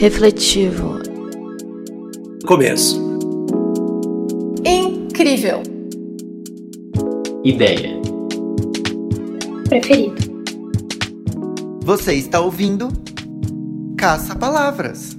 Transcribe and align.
refletivo, 0.00 0.98
Começo. 2.46 2.98
Incrível. 4.64 5.62
Ideia. 7.44 8.00
Preferido. 9.68 10.16
Você 11.84 12.14
está 12.14 12.40
ouvindo 12.40 12.88
Caça 13.98 14.34
Palavras. 14.34 15.18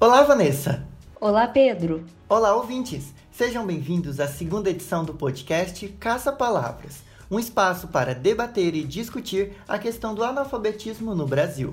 Olá, 0.00 0.22
Vanessa. 0.22 0.82
Olá, 1.20 1.46
Pedro. 1.46 2.04
Olá, 2.26 2.56
ouvintes. 2.56 3.17
Sejam 3.38 3.64
bem-vindos 3.64 4.18
à 4.18 4.26
segunda 4.26 4.68
edição 4.68 5.04
do 5.04 5.14
podcast 5.14 5.86
Caça 6.00 6.32
Palavras, 6.32 7.04
um 7.30 7.38
espaço 7.38 7.86
para 7.86 8.12
debater 8.12 8.74
e 8.74 8.82
discutir 8.82 9.52
a 9.68 9.78
questão 9.78 10.12
do 10.12 10.24
analfabetismo 10.24 11.14
no 11.14 11.24
Brasil. 11.24 11.72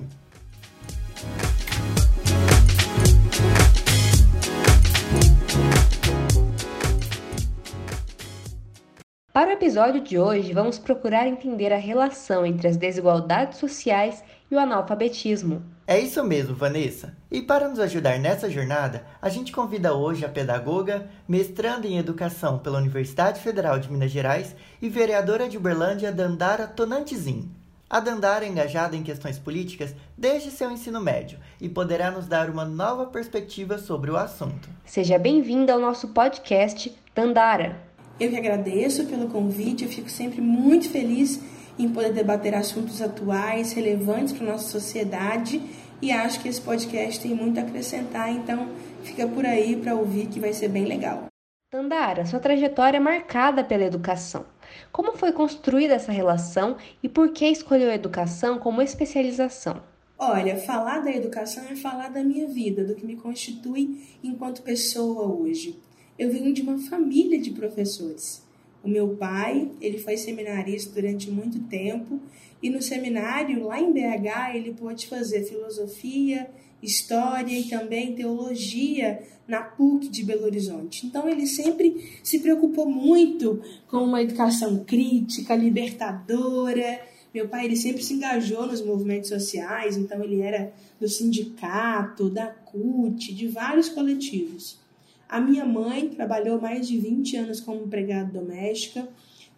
Para 9.32 9.50
o 9.50 9.52
episódio 9.52 10.00
de 10.00 10.20
hoje, 10.20 10.52
vamos 10.52 10.78
procurar 10.78 11.26
entender 11.26 11.72
a 11.72 11.78
relação 11.78 12.46
entre 12.46 12.68
as 12.68 12.76
desigualdades 12.76 13.58
sociais 13.58 14.22
e 14.50 14.54
o 14.54 14.58
analfabetismo. 14.58 15.62
É 15.86 16.00
isso 16.00 16.22
mesmo, 16.24 16.54
Vanessa. 16.54 17.16
E 17.30 17.40
para 17.40 17.68
nos 17.68 17.78
ajudar 17.78 18.18
nessa 18.18 18.50
jornada, 18.50 19.04
a 19.22 19.28
gente 19.28 19.52
convida 19.52 19.94
hoje 19.94 20.24
a 20.24 20.28
pedagoga, 20.28 21.08
mestranda 21.28 21.86
em 21.86 21.98
educação 21.98 22.58
pela 22.58 22.78
Universidade 22.78 23.40
Federal 23.40 23.78
de 23.78 23.90
Minas 23.90 24.10
Gerais 24.10 24.56
e 24.82 24.88
vereadora 24.88 25.48
de 25.48 25.56
Uberlândia, 25.56 26.10
Dandara 26.10 26.66
Tonantizin. 26.66 27.48
A 27.88 28.00
Dandara 28.00 28.44
é 28.44 28.48
engajada 28.48 28.96
em 28.96 29.04
questões 29.04 29.38
políticas 29.38 29.94
desde 30.18 30.50
seu 30.50 30.72
ensino 30.72 31.00
médio 31.00 31.38
e 31.60 31.68
poderá 31.68 32.10
nos 32.10 32.26
dar 32.26 32.50
uma 32.50 32.64
nova 32.64 33.06
perspectiva 33.06 33.78
sobre 33.78 34.10
o 34.10 34.16
assunto. 34.16 34.68
Seja 34.84 35.16
bem-vinda 35.20 35.72
ao 35.72 35.78
nosso 35.78 36.08
podcast 36.08 36.92
Dandara. 37.14 37.80
Eu 38.18 38.30
que 38.30 38.36
agradeço 38.36 39.06
pelo 39.06 39.28
convite, 39.28 39.84
eu 39.84 39.90
fico 39.90 40.10
sempre 40.10 40.40
muito 40.40 40.90
feliz 40.90 41.40
em 41.78 41.88
poder 41.88 42.12
debater 42.12 42.54
assuntos 42.54 43.02
atuais, 43.02 43.72
relevantes 43.72 44.32
para 44.32 44.46
a 44.46 44.52
nossa 44.52 44.68
sociedade 44.68 45.60
e 46.00 46.12
acho 46.12 46.40
que 46.40 46.48
esse 46.48 46.60
podcast 46.60 47.20
tem 47.20 47.34
muito 47.34 47.58
a 47.58 47.62
acrescentar, 47.62 48.30
então 48.30 48.68
fica 49.02 49.26
por 49.26 49.46
aí 49.46 49.76
para 49.76 49.94
ouvir 49.94 50.26
que 50.26 50.38
vai 50.38 50.52
ser 50.52 50.68
bem 50.68 50.84
legal. 50.84 51.26
Dandara, 51.72 52.24
sua 52.24 52.38
trajetória 52.38 52.98
é 52.98 53.00
marcada 53.00 53.64
pela 53.64 53.84
educação. 53.84 54.46
Como 54.92 55.16
foi 55.16 55.32
construída 55.32 55.94
essa 55.94 56.12
relação 56.12 56.76
e 57.02 57.08
por 57.08 57.30
que 57.30 57.46
escolheu 57.46 57.90
a 57.90 57.94
educação 57.94 58.58
como 58.58 58.82
especialização? 58.82 59.82
Olha, 60.18 60.56
falar 60.56 61.00
da 61.00 61.10
educação 61.10 61.64
é 61.64 61.76
falar 61.76 62.08
da 62.08 62.22
minha 62.22 62.46
vida, 62.46 62.84
do 62.84 62.94
que 62.94 63.04
me 63.04 63.16
constitui 63.16 64.00
enquanto 64.22 64.62
pessoa 64.62 65.26
hoje. 65.26 65.78
Eu 66.18 66.30
venho 66.30 66.54
de 66.54 66.62
uma 66.62 66.78
família 66.78 67.38
de 67.38 67.50
professores. 67.50 68.45
O 68.86 68.88
meu 68.88 69.16
pai, 69.16 69.68
ele 69.80 69.98
foi 69.98 70.16
seminarista 70.16 70.94
durante 70.94 71.28
muito 71.28 71.58
tempo 71.64 72.20
e 72.62 72.70
no 72.70 72.80
seminário 72.80 73.64
lá 73.64 73.80
em 73.80 73.92
BH 73.92 74.54
ele 74.54 74.74
pôde 74.74 75.08
fazer 75.08 75.42
filosofia, 75.42 76.48
história 76.80 77.58
e 77.58 77.64
também 77.64 78.14
teologia 78.14 79.20
na 79.48 79.60
PUC 79.60 80.08
de 80.08 80.22
Belo 80.22 80.44
Horizonte. 80.44 81.04
Então 81.04 81.28
ele 81.28 81.48
sempre 81.48 82.20
se 82.22 82.38
preocupou 82.38 82.88
muito 82.88 83.60
com 83.88 84.04
uma 84.04 84.22
educação 84.22 84.84
crítica, 84.84 85.56
libertadora. 85.56 87.00
Meu 87.34 87.48
pai 87.48 87.64
ele 87.64 87.74
sempre 87.74 88.04
se 88.04 88.14
engajou 88.14 88.68
nos 88.68 88.80
movimentos 88.82 89.30
sociais, 89.30 89.96
então 89.96 90.22
ele 90.22 90.42
era 90.42 90.72
do 91.00 91.08
sindicato, 91.08 92.30
da 92.30 92.46
CUT, 92.46 93.34
de 93.34 93.48
vários 93.48 93.88
coletivos. 93.88 94.85
A 95.28 95.40
minha 95.40 95.64
mãe 95.64 96.08
trabalhou 96.08 96.60
mais 96.60 96.86
de 96.86 96.98
20 96.98 97.36
anos 97.36 97.60
como 97.60 97.84
empregada 97.84 98.32
doméstica, 98.32 99.08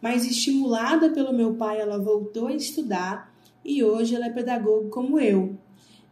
mas 0.00 0.24
estimulada 0.24 1.10
pelo 1.10 1.32
meu 1.32 1.54
pai, 1.54 1.80
ela 1.80 1.98
voltou 1.98 2.46
a 2.46 2.54
estudar 2.54 3.32
e 3.64 3.84
hoje 3.84 4.14
ela 4.14 4.26
é 4.26 4.30
pedagoga 4.30 4.88
como 4.88 5.20
eu. 5.20 5.56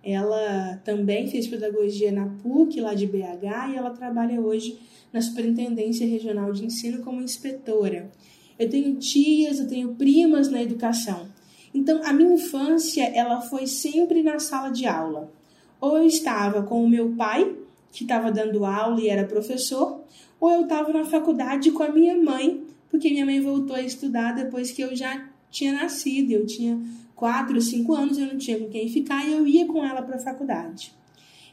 Ela 0.05 0.81
também 0.84 1.27
fez 1.28 1.49
pedagogia 1.49 2.12
na 2.12 2.27
PUC, 2.27 2.81
lá 2.81 2.94
de 2.94 3.06
BH, 3.06 3.72
e 3.72 3.77
ela 3.77 3.91
trabalha 3.91 4.41
hoje 4.41 4.78
na 5.12 5.21
Superintendência 5.21 6.06
Regional 6.06 6.53
de 6.53 6.65
Ensino 6.65 7.03
como 7.03 7.23
inspetora. 7.23 8.11
Eu 8.59 8.69
tenho 8.69 8.94
tias, 8.97 9.59
eu 9.59 9.67
tenho 9.67 9.94
primas 9.94 10.49
na 10.49 10.62
educação. 10.62 11.28
Então, 11.75 12.00
a 12.05 12.12
minha 12.12 12.34
infância, 12.34 13.03
ela 13.03 13.41
foi 13.41 13.67
sempre 13.67 14.23
na 14.23 14.38
sala 14.38 14.71
de 14.71 14.87
aula. 14.87 15.33
Ou 15.81 15.99
eu 15.99 16.06
estava 16.06 16.62
com 16.62 16.84
o 16.84 16.88
meu 16.88 17.15
pai, 17.17 17.55
que 17.92 18.04
estava 18.04 18.30
dando 18.30 18.64
aula 18.64 19.00
e 19.00 19.08
era 19.08 19.24
professor, 19.24 20.04
ou 20.41 20.50
eu 20.50 20.62
estava 20.62 20.92
na 20.92 21.04
faculdade 21.04 21.70
com 21.70 21.82
a 21.82 21.88
minha 21.88 22.16
mãe, 22.16 22.64
porque 22.91 23.10
minha 23.10 23.26
mãe 23.26 23.41
voltou 23.41 23.74
a 23.74 23.82
estudar 23.82 24.32
depois 24.32 24.70
que 24.70 24.82
eu 24.82 24.94
já 24.94 25.28
tinha 25.50 25.72
nascido. 25.72 26.30
Eu 26.30 26.46
tinha 26.46 26.80
quatro, 27.14 27.60
cinco 27.60 27.94
anos, 27.94 28.19
eu 28.19 28.26
não 28.26 28.38
tinha 28.38 28.58
com 28.58 28.69
quem 28.69 28.88
ficar 28.88 29.26
e 29.26 29.32
eu 29.32 29.46
ia 29.46 29.66
com 29.66 29.84
ela 29.84 30.02
para 30.02 30.16
a 30.16 30.20
faculdade. 30.20 30.94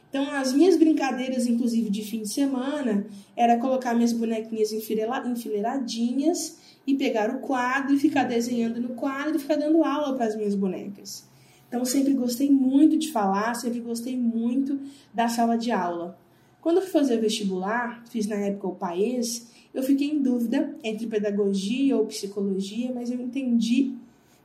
Então, 0.08 0.30
as 0.30 0.52
minhas 0.52 0.76
brincadeiras, 0.76 1.46
inclusive 1.46 1.90
de 1.90 2.04
fim 2.04 2.22
de 2.22 2.32
semana, 2.32 3.04
era 3.36 3.58
colocar 3.58 3.94
minhas 3.94 4.12
bonequinhas 4.12 4.70
enfileiradinhas 4.72 6.56
e 6.86 6.94
pegar 6.94 7.30
o 7.30 7.40
quadro 7.40 7.94
e 7.94 7.98
ficar 7.98 8.22
desenhando 8.22 8.80
no 8.80 8.90
quadro 8.90 9.34
e 9.36 9.40
ficar 9.40 9.56
dando 9.56 9.82
aula 9.82 10.14
para 10.14 10.26
as 10.26 10.36
minhas 10.36 10.54
bonecas. 10.54 11.26
Então, 11.66 11.84
sempre 11.84 12.12
gostei 12.12 12.48
muito 12.48 12.96
de 12.96 13.10
falar, 13.10 13.54
sempre 13.54 13.80
gostei 13.80 14.16
muito 14.16 14.78
da 15.12 15.28
sala 15.28 15.58
de 15.58 15.72
aula. 15.72 16.16
Quando 16.64 16.78
eu 16.78 16.82
fui 16.82 16.92
fazer 16.92 17.18
vestibular, 17.18 18.02
fiz 18.08 18.26
na 18.26 18.36
época 18.36 18.68
o 18.68 18.74
país, 18.74 19.48
eu 19.74 19.82
fiquei 19.82 20.08
em 20.08 20.22
dúvida 20.22 20.74
entre 20.82 21.06
pedagogia 21.06 21.94
ou 21.94 22.06
psicologia, 22.06 22.90
mas 22.90 23.10
eu 23.10 23.20
entendi 23.20 23.92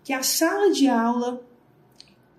que 0.03 0.11
a 0.11 0.21
sala 0.21 0.69
de 0.69 0.85
aula 0.89 1.41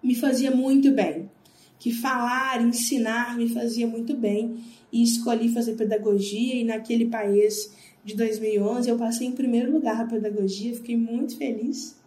me 0.02 0.14
fazia 0.14 0.50
muito 0.50 0.92
bem, 0.92 1.30
que 1.78 1.94
falar, 1.94 2.60
ensinar 2.60 3.38
me 3.38 3.48
fazia 3.48 3.86
muito 3.86 4.14
bem 4.14 4.62
e 4.92 5.02
escolhi 5.02 5.48
fazer 5.48 5.76
pedagogia 5.76 6.56
e 6.56 6.62
naquele 6.62 7.06
país 7.06 7.74
de 8.04 8.14
2011 8.14 8.90
eu 8.90 8.98
passei 8.98 9.28
em 9.28 9.32
primeiro 9.32 9.72
lugar 9.72 9.96
na 9.96 10.04
pedagogia, 10.04 10.74
fiquei 10.74 10.94
muito 10.94 11.38
feliz 11.38 11.98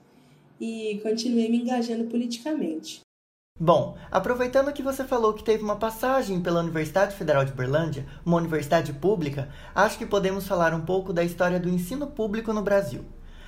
e 0.62 1.00
continuei 1.02 1.50
me 1.50 1.58
engajando 1.58 2.04
politicamente. 2.04 3.02
Bom, 3.60 3.96
aproveitando 4.12 4.74
que 4.74 4.84
você 4.84 5.06
falou 5.06 5.32
que 5.32 5.42
teve 5.42 5.64
uma 5.64 5.78
passagem 5.78 6.42
pela 6.42 6.60
Universidade 6.60 7.16
Federal 7.16 7.46
de 7.46 7.54
Berlândia, 7.54 8.06
uma 8.26 8.36
universidade 8.36 8.92
pública, 8.92 9.48
acho 9.74 9.98
que 9.98 10.06
podemos 10.06 10.46
falar 10.46 10.74
um 10.74 10.82
pouco 10.82 11.14
da 11.14 11.24
história 11.24 11.60
do 11.62 11.70
ensino 11.70 12.08
público 12.08 12.52
no 12.52 12.62
Brasil. 12.62 13.06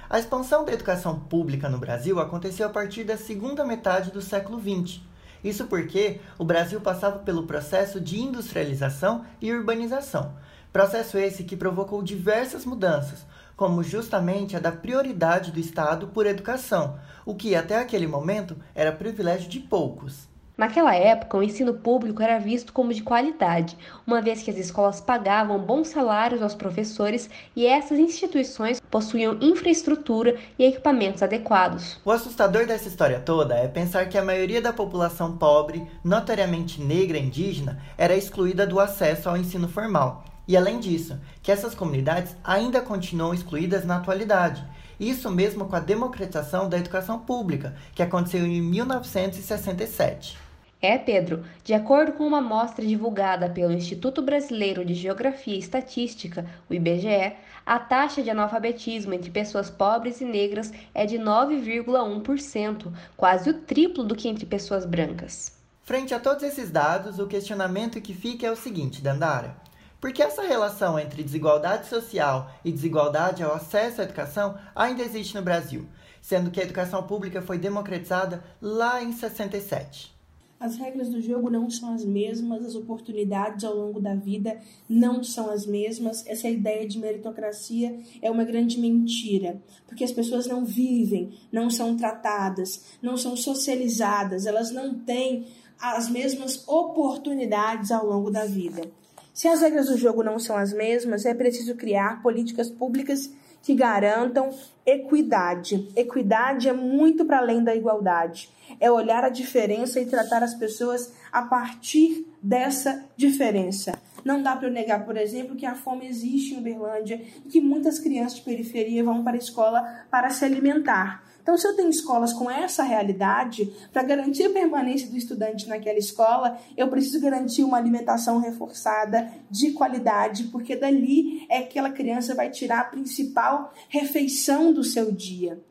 A 0.10 0.18
expansão 0.18 0.64
da 0.64 0.72
educação 0.72 1.20
pública 1.20 1.68
no 1.68 1.80
Brasil 1.80 2.18
aconteceu 2.18 2.68
a 2.68 2.70
partir 2.70 3.04
da 3.04 3.18
segunda 3.18 3.66
metade 3.66 4.10
do 4.10 4.22
século 4.22 4.58
XX. 4.58 5.02
Isso 5.44 5.66
porque 5.66 6.22
o 6.38 6.46
Brasil 6.46 6.80
passava 6.80 7.20
pelo 7.20 7.46
processo 7.48 8.00
de 8.00 8.18
industrialização 8.18 9.26
e 9.42 9.52
urbanização, 9.52 10.34
processo 10.72 11.18
esse 11.18 11.44
que 11.44 11.58
provocou 11.58 12.02
diversas 12.02 12.64
mudanças, 12.64 13.26
como 13.56 13.84
justamente 13.84 14.56
a 14.56 14.60
da 14.60 14.72
prioridade 14.72 15.52
do 15.52 15.60
Estado 15.60 16.08
por 16.08 16.26
educação, 16.26 17.00
o 17.26 17.36
que 17.36 17.56
até 17.56 17.78
aquele 17.78 18.08
momento 18.08 18.56
era 18.74 18.92
privilégio 18.92 19.50
de 19.50 19.60
poucos. 19.60 20.28
Naquela 20.58 20.96
época, 20.96 21.38
o 21.38 21.44
ensino 21.44 21.74
público 21.74 22.22
era 22.22 22.40
visto 22.40 22.72
como 22.72 22.94
de 22.94 23.04
qualidade, 23.04 23.78
uma 24.08 24.22
vez 24.22 24.42
que 24.42 24.50
as 24.50 24.56
escolas 24.56 25.02
pagavam 25.02 25.60
bons 25.60 25.90
salários 25.90 26.42
aos 26.42 26.56
professores 26.56 27.30
e 27.54 27.68
essas 27.68 28.00
instituições 28.00 28.80
possuíam 28.80 29.38
infraestrutura 29.42 30.38
e 30.58 30.64
equipamentos 30.64 31.22
adequados. 31.22 32.00
O 32.06 32.12
assustador 32.12 32.66
dessa 32.66 32.88
história 32.88 33.20
toda 33.20 33.56
é 33.56 33.68
pensar 33.68 34.08
que 34.08 34.18
a 34.18 34.24
maioria 34.24 34.62
da 34.62 34.72
população 34.72 35.36
pobre, 35.38 35.86
notoriamente 36.02 36.82
negra 36.82 37.18
e 37.18 37.26
indígena, 37.26 37.82
era 37.98 38.16
excluída 38.16 38.66
do 38.66 38.80
acesso 38.80 39.28
ao 39.28 39.36
ensino 39.36 39.68
formal. 39.68 40.24
E 40.48 40.56
além 40.56 40.80
disso, 40.80 41.20
que 41.42 41.52
essas 41.52 41.74
comunidades 41.74 42.36
ainda 42.44 42.82
continuam 42.82 43.34
excluídas 43.34 43.86
na 43.86 43.98
atualidade. 43.98 44.64
Isso 45.00 45.30
mesmo 45.30 45.66
com 45.66 45.76
a 45.76 45.80
democratização 45.80 46.70
da 46.70 46.78
educação 46.78 47.20
pública, 47.20 47.76
que 47.94 48.04
aconteceu 48.04 48.46
em 48.46 48.62
1967. 48.62 50.38
É, 50.82 50.98
Pedro, 50.98 51.44
de 51.64 51.74
acordo 51.74 52.14
com 52.14 52.28
uma 52.28 52.38
amostra 52.38 52.86
divulgada 52.86 53.50
pelo 53.50 53.74
Instituto 53.74 54.22
Brasileiro 54.22 54.86
de 54.86 54.94
Geografia 54.94 55.56
e 55.56 55.60
Estatística, 55.60 56.46
o 56.70 56.74
IBGE, 56.74 57.34
a 57.66 57.80
taxa 57.80 58.22
de 58.22 58.30
analfabetismo 58.30 59.14
entre 59.14 59.32
pessoas 59.32 59.70
pobres 59.70 60.22
e 60.22 60.26
negras 60.26 60.72
é 60.94 61.06
de 61.06 61.18
9,1%, 61.18 62.94
quase 63.18 63.50
o 63.50 63.54
triplo 63.62 64.04
do 64.04 64.16
que 64.16 64.28
entre 64.28 64.46
pessoas 64.46 64.86
brancas. 64.86 65.54
Frente 65.84 66.14
a 66.14 66.20
todos 66.20 66.44
esses 66.44 66.70
dados, 66.70 67.18
o 67.18 67.28
questionamento 67.28 68.02
que 68.02 68.14
fica 68.14 68.46
é 68.46 68.52
o 68.52 68.56
seguinte, 68.56 69.02
Dandara: 69.02 69.56
Porque 70.00 70.22
essa 70.22 70.42
relação 70.44 71.00
entre 71.00 71.24
desigualdade 71.24 71.88
social 71.88 72.52
e 72.64 72.72
desigualdade 72.72 73.44
ao 73.44 73.54
acesso 73.54 74.02
à 74.02 74.04
educação 74.04 74.58
ainda 74.76 75.04
existe 75.04 75.36
no 75.36 75.42
Brasil, 75.42 75.86
sendo 76.22 76.52
que 76.52 76.60
a 76.60 76.64
educação 76.64 77.04
pública 77.04 77.42
foi 77.42 77.58
democratizada 77.58 78.44
lá 78.62 79.02
em 79.02 79.12
67. 79.12 80.16
As 80.58 80.78
regras 80.78 81.10
do 81.10 81.22
jogo 81.22 81.50
não 81.50 81.70
são 81.70 81.94
as 81.94 82.06
mesmas, 82.06 82.66
as 82.66 82.76
oportunidades 82.76 83.66
ao 83.66 83.76
longo 83.76 84.00
da 84.00 84.16
vida 84.16 84.58
não 84.88 85.22
são 85.22 85.50
as 85.50 85.66
mesmas. 85.66 86.26
Essa 86.26 86.48
ideia 86.48 86.88
de 86.88 86.98
meritocracia 86.98 88.00
é 88.22 88.32
uma 88.32 88.46
grande 88.46 88.80
mentira, 88.80 89.62
porque 89.86 90.04
as 90.04 90.14
pessoas 90.14 90.48
não 90.48 90.64
vivem, 90.64 91.34
não 91.52 91.70
são 91.70 91.98
tratadas, 91.98 92.98
não 93.02 93.18
são 93.18 93.36
socializadas, 93.36 94.46
elas 94.46 94.72
não 94.72 94.98
têm 94.98 95.46
as 95.78 96.10
mesmas 96.10 96.66
oportunidades 96.68 97.92
ao 97.92 98.06
longo 98.06 98.32
da 98.32 98.46
vida. 98.46 98.90
Se 99.36 99.50
as 99.50 99.60
regras 99.60 99.88
do 99.88 99.98
jogo 99.98 100.24
não 100.24 100.40
são 100.40 100.56
as 100.56 100.72
mesmas, 100.72 101.26
é 101.26 101.34
preciso 101.34 101.76
criar 101.76 102.22
políticas 102.22 102.70
públicas 102.70 103.30
que 103.62 103.76
garantam 103.76 104.50
equidade. 104.86 105.90
Equidade 105.94 106.70
é 106.70 106.74
muito 106.74 107.26
para 107.26 107.40
além 107.40 107.62
da 107.62 107.76
igualdade. 107.76 108.50
É 108.80 108.90
olhar 108.90 109.26
a 109.26 109.30
diferença 109.30 110.00
e 110.00 110.06
tratar 110.06 110.42
as 110.42 110.54
pessoas 110.54 111.12
a 111.34 111.42
partir 111.42 112.26
dessa 112.42 113.04
diferença. 113.18 114.00
Não 114.24 114.42
dá 114.42 114.56
para 114.56 114.70
eu 114.70 114.72
negar, 114.72 115.04
por 115.04 115.18
exemplo, 115.18 115.58
que 115.58 115.66
a 115.66 115.76
fome 115.76 116.08
existe 116.08 116.54
em 116.54 116.60
Uberlândia 116.60 117.22
e 117.46 117.50
que 117.50 117.60
muitas 117.60 118.00
crianças 118.00 118.38
de 118.38 118.46
periferia 118.46 119.04
vão 119.04 119.22
para 119.22 119.36
a 119.36 119.38
escola 119.38 120.06
para 120.10 120.30
se 120.30 120.46
alimentar. 120.46 121.26
Então, 121.46 121.56
se 121.60 121.68
eu 121.68 121.76
tenho 121.76 121.92
escolas 121.92 122.34
com 122.34 122.50
essa 122.50 122.82
realidade, 122.82 123.72
para 123.94 124.02
garantir 124.02 124.46
a 124.46 124.50
permanência 124.50 125.08
do 125.08 125.16
estudante 125.16 125.70
naquela 125.70 126.00
escola, 126.00 126.60
eu 126.76 126.88
preciso 126.88 127.22
garantir 127.22 127.64
uma 127.64 127.78
alimentação 127.78 128.40
reforçada, 128.40 129.32
de 129.52 129.72
qualidade, 129.74 130.46
porque 130.46 130.76
dali 130.76 131.46
é 131.48 131.62
que 131.62 131.78
aquela 131.78 131.92
criança 131.92 132.34
vai 132.34 132.50
tirar 132.50 132.80
a 132.80 132.86
principal 132.86 133.72
refeição 133.90 134.74
do 134.74 134.84
seu 134.84 135.12
dia. 135.12 135.64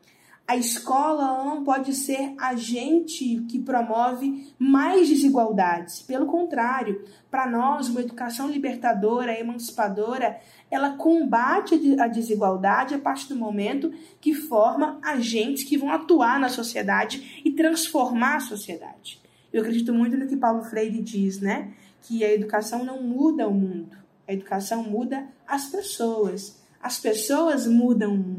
A 0.46 0.58
escola 0.58 1.42
não 1.42 1.64
pode 1.64 1.94
ser 1.94 2.34
agente 2.36 3.42
que 3.48 3.58
promove 3.58 4.52
mais 4.58 5.08
desigualdades. 5.08 6.02
Pelo 6.02 6.26
contrário, 6.26 7.02
para 7.30 7.50
nós, 7.50 7.88
uma 7.88 8.02
educação 8.02 8.50
libertadora, 8.50 9.38
emancipadora, 9.38 10.38
ela 10.70 10.98
combate 10.98 11.98
a 11.98 12.06
desigualdade 12.06 12.94
a 12.94 12.98
partir 12.98 13.28
do 13.28 13.36
momento 13.36 13.90
que 14.20 14.34
forma 14.34 14.98
agentes 15.02 15.64
que 15.64 15.78
vão 15.78 15.90
atuar 15.90 16.38
na 16.38 16.50
sociedade 16.50 17.40
e 17.42 17.50
transformar 17.50 18.36
a 18.36 18.40
sociedade. 18.40 19.22
Eu 19.50 19.62
acredito 19.62 19.94
muito 19.94 20.16
no 20.16 20.26
que 20.26 20.36
Paulo 20.36 20.64
Freire 20.64 21.00
diz, 21.00 21.40
né? 21.40 21.72
Que 22.02 22.22
a 22.22 22.34
educação 22.34 22.84
não 22.84 23.02
muda 23.02 23.48
o 23.48 23.54
mundo, 23.54 23.96
a 24.28 24.32
educação 24.34 24.82
muda 24.82 25.26
as 25.48 25.66
pessoas. 25.66 26.62
As 26.82 26.98
pessoas 26.98 27.66
mudam 27.66 28.12
o 28.12 28.16
mundo. 28.18 28.33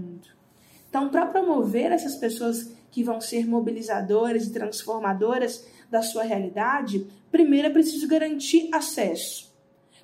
Então, 0.95 1.09
para 1.09 1.25
promover 1.25 1.91
essas 1.91 2.15
pessoas 2.15 2.71
que 2.89 3.03
vão 3.03 3.19
ser 3.19 3.45
mobilizadoras 3.45 4.47
e 4.47 4.53
transformadoras 4.53 5.67
da 5.91 6.01
sua 6.01 6.23
realidade, 6.23 7.05
primeiro 7.29 7.67
é 7.67 7.69
preciso 7.69 8.07
garantir 8.07 8.69
acesso. 8.73 9.53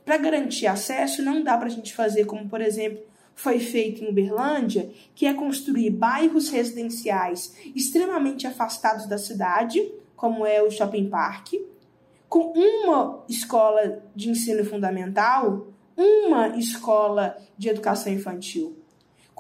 Para 0.04 0.18
garantir 0.18 0.68
acesso, 0.68 1.24
não 1.24 1.42
dá 1.42 1.58
para 1.58 1.68
a 1.68 1.70
gente 1.70 1.96
fazer 1.96 2.26
como, 2.26 2.50
por 2.50 2.60
exemplo, 2.60 3.06
foi 3.34 3.58
feito 3.58 4.04
em 4.04 4.10
Uberlândia, 4.10 4.92
que 5.16 5.26
é 5.26 5.34
construir 5.34 5.92
bairros 5.92 6.50
residenciais 6.50 7.56
extremamente 7.74 8.46
afastados 8.46 9.08
da 9.08 9.18
cidade, 9.18 9.90
como 10.14 10.46
é 10.46 10.62
o 10.62 10.70
Shopping 10.70 11.10
Park, 11.10 11.54
com 12.28 12.52
uma 12.52 13.24
escola 13.30 14.04
de 14.14 14.30
ensino 14.30 14.66
fundamental, 14.66 15.68
uma 15.96 16.50
escola 16.58 17.38
de 17.58 17.70
educação 17.70 18.12
infantil. 18.12 18.81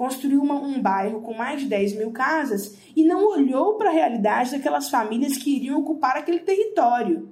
Construiu 0.01 0.41
uma, 0.41 0.55
um 0.55 0.81
bairro 0.81 1.21
com 1.21 1.31
mais 1.31 1.61
de 1.61 1.67
10 1.67 1.93
mil 1.93 2.09
casas 2.09 2.75
e 2.95 3.03
não 3.03 3.23
olhou 3.23 3.75
para 3.75 3.91
a 3.91 3.93
realidade 3.93 4.49
daquelas 4.49 4.89
famílias 4.89 5.37
que 5.37 5.55
iriam 5.55 5.79
ocupar 5.79 6.17
aquele 6.17 6.39
território. 6.39 7.29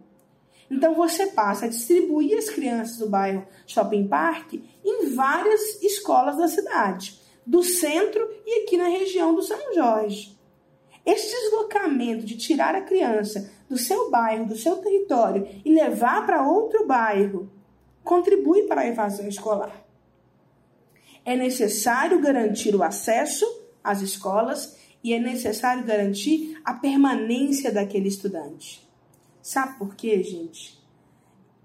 Então 0.69 0.93
você 0.93 1.25
passa 1.25 1.65
a 1.65 1.67
distribuir 1.67 2.37
as 2.37 2.47
crianças 2.47 2.97
do 2.97 3.09
bairro 3.09 3.43
Shopping 3.65 4.07
Park 4.07 4.53
em 4.85 5.15
várias 5.15 5.81
escolas 5.81 6.37
da 6.37 6.47
cidade, 6.47 7.19
do 7.43 7.63
centro 7.63 8.29
e 8.45 8.61
aqui 8.61 8.77
na 8.77 8.87
região 8.87 9.33
do 9.33 9.41
São 9.41 9.73
Jorge. 9.73 10.37
Esse 11.03 11.27
deslocamento 11.27 12.23
de 12.23 12.37
tirar 12.37 12.75
a 12.75 12.81
criança 12.81 13.51
do 13.67 13.79
seu 13.79 14.11
bairro, 14.11 14.45
do 14.45 14.55
seu 14.55 14.75
território 14.75 15.47
e 15.65 15.73
levar 15.73 16.23
para 16.23 16.47
outro 16.47 16.85
bairro 16.85 17.51
contribui 18.03 18.67
para 18.67 18.81
a 18.81 18.87
evasão 18.87 19.27
escolar. 19.27 19.88
É 21.25 21.35
necessário 21.35 22.21
garantir 22.21 22.75
o 22.75 22.83
acesso 22.83 23.45
às 23.83 24.01
escolas 24.01 24.77
e 25.03 25.13
é 25.13 25.19
necessário 25.19 25.85
garantir 25.85 26.59
a 26.63 26.73
permanência 26.73 27.71
daquele 27.71 28.07
estudante. 28.07 28.87
Sabe 29.41 29.77
por 29.77 29.95
quê, 29.95 30.21
gente? 30.21 30.77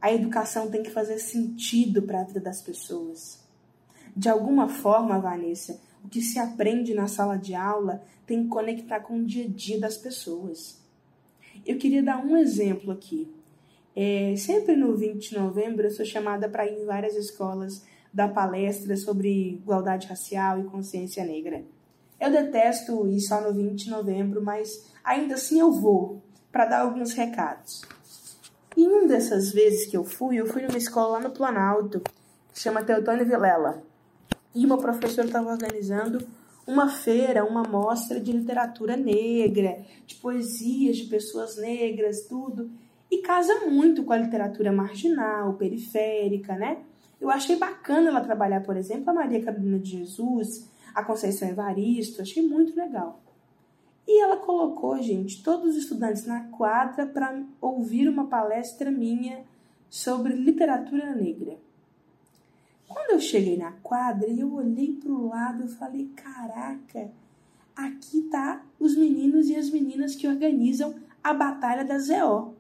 A 0.01 0.13
educação 0.13 0.71
tem 0.71 0.83
que 0.83 0.91
fazer 0.91 1.19
sentido 1.19 2.03
para 2.03 2.21
a 2.21 2.25
vida 2.25 2.41
das 2.41 2.61
pessoas. 2.61 3.43
De 4.17 4.29
alguma 4.29 4.69
forma, 4.69 5.19
Vanessa, 5.19 5.81
o 6.05 6.09
que 6.09 6.21
se 6.21 6.39
aprende 6.39 6.95
na 6.95 7.09
sala 7.09 7.37
de 7.37 7.55
aula 7.55 8.03
tem 8.27 8.45
que 8.45 8.49
conectar 8.49 9.01
com 9.01 9.19
o 9.19 9.25
dia 9.25 9.47
a 9.47 9.49
dia 9.49 9.81
das 9.81 9.97
pessoas. 9.97 10.79
Eu 11.67 11.79
queria 11.79 12.03
dar 12.03 12.25
um 12.25 12.37
exemplo 12.37 12.93
aqui. 12.93 13.29
É, 13.97 14.35
sempre 14.37 14.77
no 14.77 14.97
20 14.97 15.31
de 15.31 15.39
novembro 15.39 15.87
eu 15.87 15.91
sou 15.91 16.05
chamada 16.05 16.49
para 16.49 16.67
ir 16.67 16.83
em 16.83 16.85
várias 16.85 17.15
escolas 17.17 17.85
dar 18.15 18.29
palestras 18.29 19.03
sobre 19.03 19.55
igualdade 19.55 20.07
racial 20.07 20.61
e 20.61 20.65
consciência 20.65 21.25
negra. 21.25 21.65
Eu 22.21 22.31
detesto 22.31 23.09
ir 23.09 23.21
só 23.21 23.41
no 23.41 23.53
20 23.53 23.85
de 23.85 23.91
novembro, 23.91 24.41
mas 24.41 24.89
ainda 25.03 25.35
assim 25.35 25.59
eu 25.59 25.73
vou, 25.73 26.23
para 26.53 26.65
dar 26.65 26.83
alguns 26.83 27.13
recados. 27.13 27.83
E 28.77 28.87
uma 28.87 29.09
dessas 29.09 29.53
vezes 29.53 29.87
que 29.87 29.97
eu 29.97 30.05
fui, 30.05 30.37
eu 30.37 30.47
fui 30.47 30.63
numa 30.63 30.79
escola 30.79 31.19
lá 31.19 31.21
no 31.21 31.31
Planalto, 31.31 32.01
que 32.53 32.61
chama 32.61 32.85
Teotônio 32.85 33.27
Vilela. 33.27 33.83
E 34.55 34.65
uma 34.65 34.79
professora 34.79 35.27
estava 35.27 35.51
organizando 35.51 36.25
uma 36.65 36.89
feira, 36.89 37.45
uma 37.45 37.65
mostra 37.65 38.21
de 38.21 38.31
literatura 38.31 38.97
negra, 38.97 39.85
de 40.07 40.15
poesias 40.15 40.97
de 40.97 41.07
pessoas 41.07 41.57
negras, 41.57 42.27
tudo. 42.29 42.71
E 43.11 43.19
casa 43.19 43.67
muito 43.67 44.05
com 44.05 44.13
a 44.13 44.17
literatura 44.17 44.73
marginal, 44.73 45.55
periférica, 45.55 46.57
né? 46.57 46.79
Eu 47.25 47.31
achei 47.31 47.57
bacana 47.57 48.11
ela 48.11 48.21
trabalhar, 48.21 48.63
por 48.63 48.77
exemplo, 48.77 49.09
a 49.09 49.15
Maria 49.15 49.43
Carolina 49.43 49.79
de 49.79 49.93
Jesus, 49.93 50.69
a 50.95 51.03
Conceição 51.03 51.49
Evaristo, 51.49 52.21
achei 52.21 52.47
muito 52.47 52.77
legal. 52.77 53.19
E 54.07 54.23
ela 54.23 54.37
colocou, 54.37 55.01
gente, 55.01 55.43
todos 55.43 55.71
os 55.71 55.77
estudantes 55.85 56.27
na 56.27 56.49
quadra 56.49 57.07
para 57.07 57.43
ouvir 57.63 58.11
uma 58.11 58.27
palestra 58.27 58.91
minha 58.91 59.43
sobre 59.89 60.35
literatura 60.35 61.15
negra. 61.15 61.57
Quando 62.87 63.13
eu 63.13 63.21
cheguei 63.21 63.57
na 63.57 63.73
quadra 63.73 64.29
e 64.29 64.41
eu 64.41 64.53
olhei 64.53 64.93
para 64.93 65.11
o 65.11 65.27
lado, 65.27 65.63
eu 65.63 65.69
falei: 65.69 66.11
caraca, 66.15 67.11
aqui 67.75 68.21
tá 68.31 68.63
os 68.79 68.95
meninos 68.95 69.49
e 69.49 69.57
as 69.57 69.71
meninas 69.71 70.15
que 70.15 70.29
organizam 70.29 70.95
a 71.23 71.33
Batalha 71.33 71.87
da 71.87 71.99
ZO. 71.99 72.54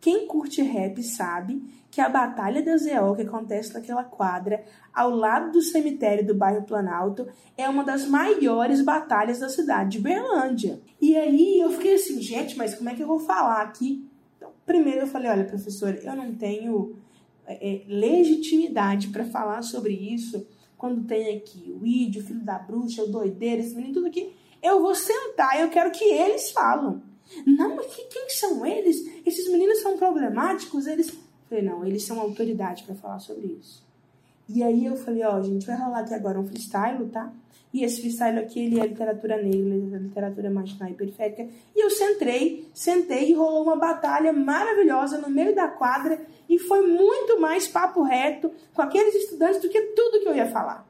Quem 0.00 0.26
curte 0.26 0.62
rap 0.62 1.02
sabe 1.02 1.62
que 1.90 2.00
a 2.00 2.08
Batalha 2.08 2.62
da 2.62 2.76
ZO, 2.76 3.16
que 3.16 3.22
acontece 3.22 3.74
naquela 3.74 4.04
quadra, 4.04 4.62
ao 4.94 5.10
lado 5.10 5.52
do 5.52 5.62
cemitério 5.62 6.26
do 6.26 6.34
bairro 6.34 6.64
Planalto, 6.64 7.26
é 7.56 7.68
uma 7.68 7.82
das 7.82 8.06
maiores 8.06 8.82
batalhas 8.82 9.40
da 9.40 9.48
cidade 9.48 9.92
de 9.92 10.00
Berlândia. 10.00 10.80
E 11.00 11.16
aí 11.16 11.58
eu 11.58 11.70
fiquei 11.70 11.94
assim, 11.94 12.20
gente, 12.20 12.56
mas 12.56 12.74
como 12.74 12.88
é 12.88 12.94
que 12.94 13.02
eu 13.02 13.06
vou 13.06 13.18
falar 13.18 13.62
aqui? 13.62 14.08
Então, 14.36 14.52
primeiro 14.64 15.00
eu 15.00 15.06
falei, 15.06 15.30
olha, 15.30 15.44
professora, 15.44 15.98
eu 16.02 16.14
não 16.14 16.34
tenho 16.34 16.96
é, 17.46 17.74
é 17.74 17.84
legitimidade 17.88 19.08
para 19.08 19.24
falar 19.24 19.62
sobre 19.62 19.94
isso 19.94 20.46
quando 20.76 21.04
tem 21.04 21.36
aqui 21.36 21.76
o 21.76 21.84
Ídio, 21.84 22.22
o 22.22 22.24
filho 22.24 22.44
da 22.44 22.58
bruxa, 22.58 23.02
o 23.02 23.10
doideiro, 23.10 23.60
esse 23.60 23.74
menino, 23.74 23.94
tudo 23.94 24.06
aqui. 24.06 24.32
Eu 24.62 24.80
vou 24.80 24.94
sentar, 24.94 25.60
eu 25.60 25.68
quero 25.68 25.90
que 25.90 26.04
eles 26.04 26.52
falam. 26.52 27.02
Não, 27.46 27.76
mas 27.76 27.94
quem 27.94 28.30
são 28.30 28.64
eles? 28.64 28.96
Esses 29.26 29.50
meninos 29.50 29.80
são 29.80 29.96
problemáticos, 29.96 30.86
eles 30.86 31.10
Falei, 31.48 31.64
não, 31.64 31.84
eles 31.84 32.04
são 32.04 32.20
autoridade 32.20 32.82
para 32.82 32.94
falar 32.94 33.18
sobre 33.20 33.46
isso. 33.46 33.82
E 34.48 34.62
aí 34.62 34.84
eu 34.84 34.96
falei, 34.96 35.24
ó, 35.24 35.40
gente, 35.42 35.66
vai 35.66 35.76
rolar 35.76 36.00
aqui 36.00 36.14
agora 36.14 36.38
um 36.38 36.46
freestyle, 36.46 37.06
tá? 37.08 37.32
E 37.72 37.84
esse 37.84 38.00
freestyle 38.00 38.38
aqui, 38.38 38.60
ele 38.60 38.80
é 38.80 38.86
literatura 38.86 39.42
negra, 39.42 39.98
literatura 39.98 40.50
marginal 40.50 40.90
e 40.90 40.94
periférica. 40.94 41.46
E 41.74 41.84
eu 41.84 41.90
sentei, 41.90 42.68
sentei 42.74 43.30
e 43.30 43.34
rolou 43.34 43.62
uma 43.62 43.76
batalha 43.76 44.32
maravilhosa 44.32 45.18
no 45.18 45.28
meio 45.28 45.54
da 45.54 45.68
quadra 45.68 46.20
e 46.48 46.58
foi 46.58 46.86
muito 46.86 47.40
mais 47.40 47.66
papo 47.66 48.02
reto 48.02 48.50
com 48.74 48.82
aqueles 48.82 49.14
estudantes 49.14 49.60
do 49.60 49.68
que 49.68 49.80
tudo 49.80 50.20
que 50.20 50.28
eu 50.28 50.34
ia 50.34 50.50
falar. 50.50 50.86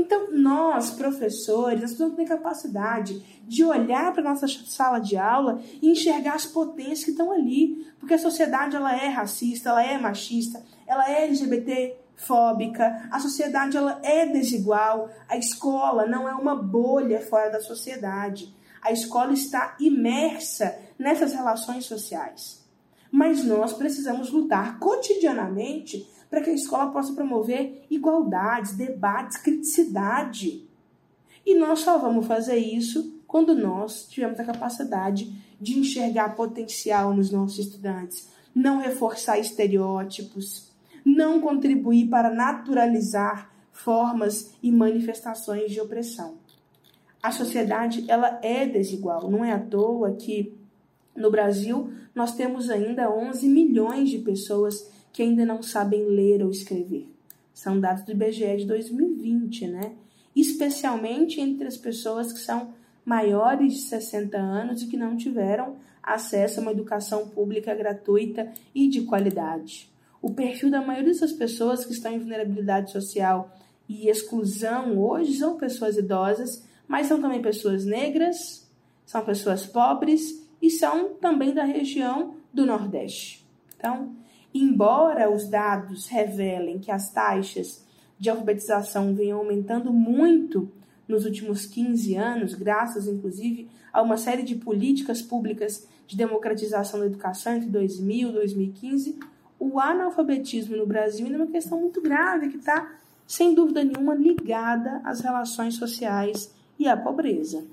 Então, 0.00 0.32
nós, 0.32 0.90
professores, 0.90 1.82
nós 1.82 1.90
precisamos 1.90 2.16
ter 2.16 2.24
capacidade 2.24 3.22
de 3.46 3.62
olhar 3.62 4.10
para 4.12 4.22
a 4.22 4.32
nossa 4.32 4.48
sala 4.48 4.98
de 4.98 5.18
aula 5.18 5.60
e 5.82 5.90
enxergar 5.90 6.34
as 6.34 6.46
potências 6.46 7.04
que 7.04 7.10
estão 7.10 7.30
ali. 7.30 7.86
Porque 7.98 8.14
a 8.14 8.18
sociedade 8.18 8.74
ela 8.74 8.96
é 8.96 9.08
racista, 9.08 9.68
ela 9.68 9.84
é 9.84 9.98
machista, 9.98 10.64
ela 10.86 11.06
é 11.06 11.24
LGBT 11.24 11.96
fóbica, 12.16 13.08
a 13.10 13.18
sociedade 13.18 13.76
ela 13.76 14.00
é 14.02 14.24
desigual, 14.24 15.10
a 15.28 15.36
escola 15.36 16.06
não 16.06 16.26
é 16.26 16.32
uma 16.32 16.56
bolha 16.56 17.20
fora 17.20 17.50
da 17.50 17.60
sociedade. 17.60 18.54
A 18.80 18.92
escola 18.92 19.34
está 19.34 19.76
imersa 19.78 20.78
nessas 20.98 21.34
relações 21.34 21.84
sociais. 21.84 22.64
Mas 23.12 23.44
nós 23.44 23.74
precisamos 23.74 24.30
lutar 24.30 24.78
cotidianamente 24.78 26.08
para 26.30 26.40
que 26.40 26.50
a 26.50 26.54
escola 26.54 26.92
possa 26.92 27.12
promover 27.12 27.84
igualdades, 27.90 28.76
debates, 28.76 29.36
criticidade. 29.36 30.64
E 31.44 31.56
nós 31.56 31.80
só 31.80 31.98
vamos 31.98 32.26
fazer 32.26 32.56
isso 32.56 33.20
quando 33.26 33.54
nós 33.54 34.08
tivermos 34.08 34.38
a 34.38 34.44
capacidade 34.44 35.32
de 35.60 35.78
enxergar 35.78 36.36
potencial 36.36 37.12
nos 37.12 37.30
nossos 37.30 37.58
estudantes, 37.58 38.28
não 38.54 38.78
reforçar 38.78 39.38
estereótipos, 39.38 40.70
não 41.04 41.40
contribuir 41.40 42.08
para 42.08 42.30
naturalizar 42.30 43.50
formas 43.72 44.54
e 44.62 44.70
manifestações 44.70 45.72
de 45.72 45.80
opressão. 45.80 46.38
A 47.22 47.30
sociedade 47.32 48.04
ela 48.08 48.38
é 48.42 48.66
desigual, 48.66 49.30
não 49.30 49.44
é 49.44 49.52
à 49.52 49.58
toa 49.58 50.12
que 50.12 50.54
no 51.14 51.30
Brasil 51.30 51.92
nós 52.14 52.34
temos 52.34 52.70
ainda 52.70 53.10
11 53.10 53.48
milhões 53.48 54.08
de 54.08 54.18
pessoas 54.18 54.90
que 55.12 55.22
ainda 55.22 55.44
não 55.44 55.62
sabem 55.62 56.06
ler 56.06 56.42
ou 56.42 56.50
escrever. 56.50 57.08
São 57.52 57.78
dados 57.80 58.04
do 58.04 58.12
IBGE 58.12 58.58
de 58.58 58.66
2020, 58.66 59.66
né? 59.66 59.92
Especialmente 60.34 61.40
entre 61.40 61.66
as 61.66 61.76
pessoas 61.76 62.32
que 62.32 62.38
são 62.38 62.72
maiores 63.04 63.74
de 63.74 63.80
60 63.80 64.38
anos 64.38 64.82
e 64.82 64.86
que 64.86 64.96
não 64.96 65.16
tiveram 65.16 65.76
acesso 66.02 66.60
a 66.60 66.62
uma 66.62 66.72
educação 66.72 67.28
pública 67.28 67.74
gratuita 67.74 68.52
e 68.74 68.88
de 68.88 69.02
qualidade. 69.02 69.90
O 70.22 70.32
perfil 70.32 70.70
da 70.70 70.80
maioria 70.80 71.12
dessas 71.12 71.32
pessoas 71.32 71.84
que 71.84 71.92
estão 71.92 72.12
em 72.12 72.18
vulnerabilidade 72.18 72.92
social 72.92 73.56
e 73.88 74.08
exclusão 74.08 74.98
hoje 74.98 75.34
são 75.34 75.56
pessoas 75.56 75.96
idosas, 75.96 76.64
mas 76.86 77.06
são 77.06 77.20
também 77.20 77.42
pessoas 77.42 77.84
negras, 77.84 78.68
são 79.06 79.24
pessoas 79.24 79.66
pobres 79.66 80.46
e 80.60 80.70
são 80.70 81.14
também 81.14 81.52
da 81.52 81.64
região 81.64 82.34
do 82.52 82.66
Nordeste. 82.66 83.44
Então, 83.76 84.14
embora 84.54 85.30
os 85.30 85.48
dados 85.48 86.06
revelem 86.06 86.78
que 86.78 86.90
as 86.90 87.10
taxas 87.10 87.84
de 88.18 88.28
alfabetização 88.28 89.14
venham 89.14 89.38
aumentando 89.38 89.92
muito 89.92 90.70
nos 91.08 91.24
últimos 91.24 91.66
15 91.66 92.14
anos, 92.14 92.54
graças 92.54 93.06
inclusive 93.06 93.68
a 93.92 94.02
uma 94.02 94.16
série 94.16 94.42
de 94.42 94.54
políticas 94.54 95.20
públicas 95.20 95.86
de 96.06 96.16
democratização 96.16 97.00
da 97.00 97.06
educação 97.06 97.54
entre 97.54 97.68
2000 97.68 98.30
e 98.30 98.32
2015, 98.32 99.18
o 99.58 99.78
analfabetismo 99.78 100.76
no 100.76 100.86
Brasil 100.86 101.26
ainda 101.26 101.38
é 101.38 101.42
uma 101.42 101.50
questão 101.50 101.80
muito 101.80 102.00
grave 102.00 102.48
que 102.48 102.56
está, 102.56 102.92
sem 103.26 103.54
dúvida 103.54 103.84
nenhuma, 103.84 104.14
ligada 104.14 105.00
às 105.04 105.20
relações 105.20 105.76
sociais 105.76 106.52
e 106.78 106.88
à 106.88 106.96
pobreza. 106.96 107.64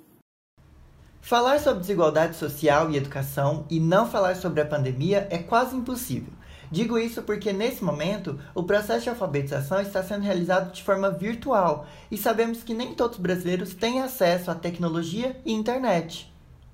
Falar 1.21 1.59
sobre 1.59 1.81
desigualdade 1.81 2.35
social 2.35 2.91
e 2.91 2.97
educação 2.97 3.65
e 3.69 3.79
não 3.79 4.05
falar 4.05 4.35
sobre 4.35 4.61
a 4.61 4.65
pandemia 4.65 5.27
é 5.29 5.37
quase 5.37 5.75
impossível. 5.75 6.36
Digo 6.71 6.97
isso 6.97 7.21
porque 7.21 7.53
nesse 7.53 7.83
momento 7.83 8.39
o 8.53 8.63
processo 8.63 9.03
de 9.03 9.09
alfabetização 9.09 9.79
está 9.81 10.03
sendo 10.03 10.23
realizado 10.23 10.73
de 10.73 10.83
forma 10.83 11.09
virtual 11.09 11.85
e 12.11 12.17
sabemos 12.17 12.63
que 12.63 12.73
nem 12.73 12.93
todos 12.93 13.17
os 13.17 13.21
brasileiros 13.21 13.73
têm 13.73 14.01
acesso 14.01 14.51
à 14.51 14.55
tecnologia 14.55 15.37
e 15.45 15.53
internet. 15.53 16.31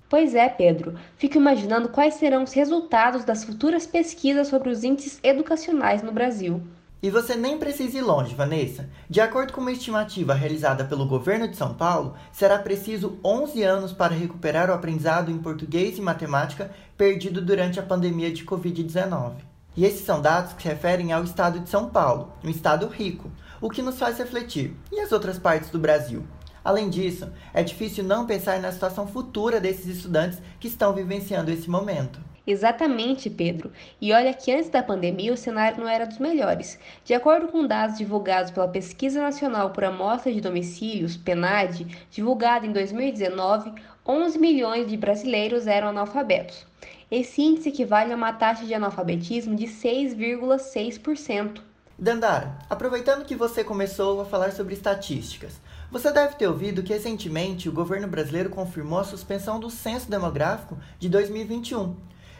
Pois 0.10 0.36
é, 0.36 0.48
Pedro. 0.48 0.96
Fico 1.18 1.38
imaginando 1.38 1.90
quais 1.90 2.16
serão 2.16 2.44
os 2.44 2.54
resultados 2.54 3.24
das 3.24 3.44
futuras 3.44 3.88
pesquisas 3.88 4.48
sobre 4.48 4.70
os 4.70 4.84
índices 4.84 5.20
educacionais 5.24 6.04
no 6.04 6.12
Brasil. 6.12 6.62
E 7.02 7.10
você 7.10 7.36
nem 7.36 7.58
precisa 7.58 7.98
ir 7.98 8.02
longe, 8.02 8.34
Vanessa. 8.34 8.90
De 9.10 9.20
acordo 9.20 9.52
com 9.52 9.60
uma 9.60 9.74
estimativa 9.74 10.34
realizada 10.34 10.86
pelo 10.86 11.06
governo 11.06 11.50
de 11.50 11.58
São 11.58 11.74
Paulo, 11.74 12.16
será 12.32 12.58
preciso 12.60 13.20
11 13.22 13.62
anos 13.62 13.92
para 13.92 14.16
recuperar 14.16 14.70
o 14.70 14.74
aprendizado 14.74 15.30
em 15.30 15.38
português 15.38 15.98
e 15.98 16.02
matemática 16.02 16.72
perdido 16.96 17.42
durante 17.42 17.78
a 17.78 17.84
pandemia 17.84 18.32
de 18.32 18.46
Covid-19. 18.46 19.53
E 19.76 19.86
esses 19.86 20.06
são 20.06 20.22
dados 20.22 20.54
que 20.54 20.62
se 20.62 20.68
referem 20.68 21.12
ao 21.12 21.24
estado 21.24 21.60
de 21.60 21.70
São 21.70 21.90
Paulo, 21.90 22.32
um 22.44 22.50
estado 22.50 22.88
rico, 22.88 23.32
o 23.60 23.70
que 23.70 23.82
nos 23.82 23.98
faz 23.98 24.20
refletir. 24.20 24.76
E 24.92 25.00
as 25.00 25.12
outras 25.12 25.40
partes 25.40 25.70
do 25.70 25.80
Brasil? 25.80 26.24
Além 26.64 26.90
disso, 26.90 27.30
é 27.54 27.64
difícil 27.64 28.04
não 28.04 28.28
pensar 28.28 28.60
na 28.60 28.72
situação 28.72 29.08
futura 29.08 29.60
desses 29.60 29.88
estudantes 29.88 30.40
que 30.60 30.68
estão 30.68 30.94
vivenciando 30.94 31.52
esse 31.52 31.70
momento. 31.70 32.20
Exatamente, 32.46 33.30
Pedro. 33.30 33.72
E 34.02 34.12
olha 34.12 34.34
que 34.34 34.52
antes 34.52 34.70
da 34.70 34.84
pandemia 34.84 35.34
o 35.34 35.38
cenário 35.38 35.80
não 35.80 35.88
era 35.88 36.06
dos 36.06 36.20
melhores. 36.20 36.78
De 37.04 37.14
acordo 37.14 37.48
com 37.48 37.66
dados 37.66 37.98
divulgados 37.98 38.52
pela 38.52 38.68
Pesquisa 38.68 39.22
Nacional 39.22 39.70
por 39.72 39.86
Amostra 39.86 40.32
de 40.32 40.42
Domicílios, 40.42 41.16
PNAD, 41.16 41.88
divulgada 42.12 42.66
em 42.68 42.74
2019, 42.74 43.74
11 44.06 44.38
milhões 44.38 44.88
de 44.88 44.98
brasileiros 44.98 45.68
eram 45.68 45.88
analfabetos. 45.88 46.68
Esse 47.16 47.44
índice 47.44 47.70
equivale 47.70 48.12
a 48.12 48.16
uma 48.16 48.34
taxa 48.34 48.66
de 48.66 48.74
analfabetismo 48.74 49.56
de 49.56 49.66
6,6%. 49.68 51.62
Dandara, 51.96 52.58
aproveitando 52.68 53.24
que 53.24 53.36
você 53.36 53.64
começou 53.64 54.20
a 54.20 54.26
falar 54.26 54.52
sobre 54.52 54.74
estatísticas, 54.74 55.62
você 55.92 56.12
deve 56.12 56.34
ter 56.38 56.48
ouvido 56.48 56.82
que 56.82 56.92
recentemente 56.92 57.70
o 57.70 57.72
governo 57.72 58.08
brasileiro 58.08 58.50
confirmou 58.50 58.98
a 58.98 59.04
suspensão 59.04 59.60
do 59.60 59.70
censo 59.70 60.10
demográfico 60.10 60.76
de 60.98 61.08
2021. 61.08 61.96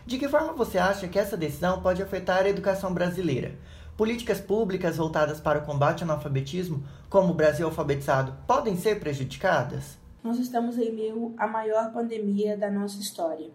De 0.08 0.18
que 0.18 0.28
forma 0.28 0.54
você 0.54 0.80
acha 0.80 1.08
que 1.08 1.20
essa 1.20 1.38
decisão 1.38 1.80
pode 1.80 2.02
afetar 2.02 2.44
a 2.44 2.50
educação 2.50 2.92
brasileira? 2.92 3.60
Políticas 3.96 4.42
públicas 4.42 4.98
voltadas 4.98 5.40
para 5.40 5.60
o 5.60 5.66
combate 5.68 6.04
ao 6.04 6.10
analfabetismo, 6.10 6.84
como 7.12 7.30
o 7.30 7.36
Brasil 7.36 7.68
alfabetizado, 7.68 8.36
podem 8.48 8.76
ser 8.76 9.00
prejudicadas? 9.00 10.00
Nós 10.24 10.40
estamos 10.40 10.80
em 10.80 10.92
meio 10.92 11.36
à 11.38 11.46
maior 11.46 11.94
pandemia 11.94 12.58
da 12.58 12.72
nossa 12.72 13.00
história. 13.00 13.52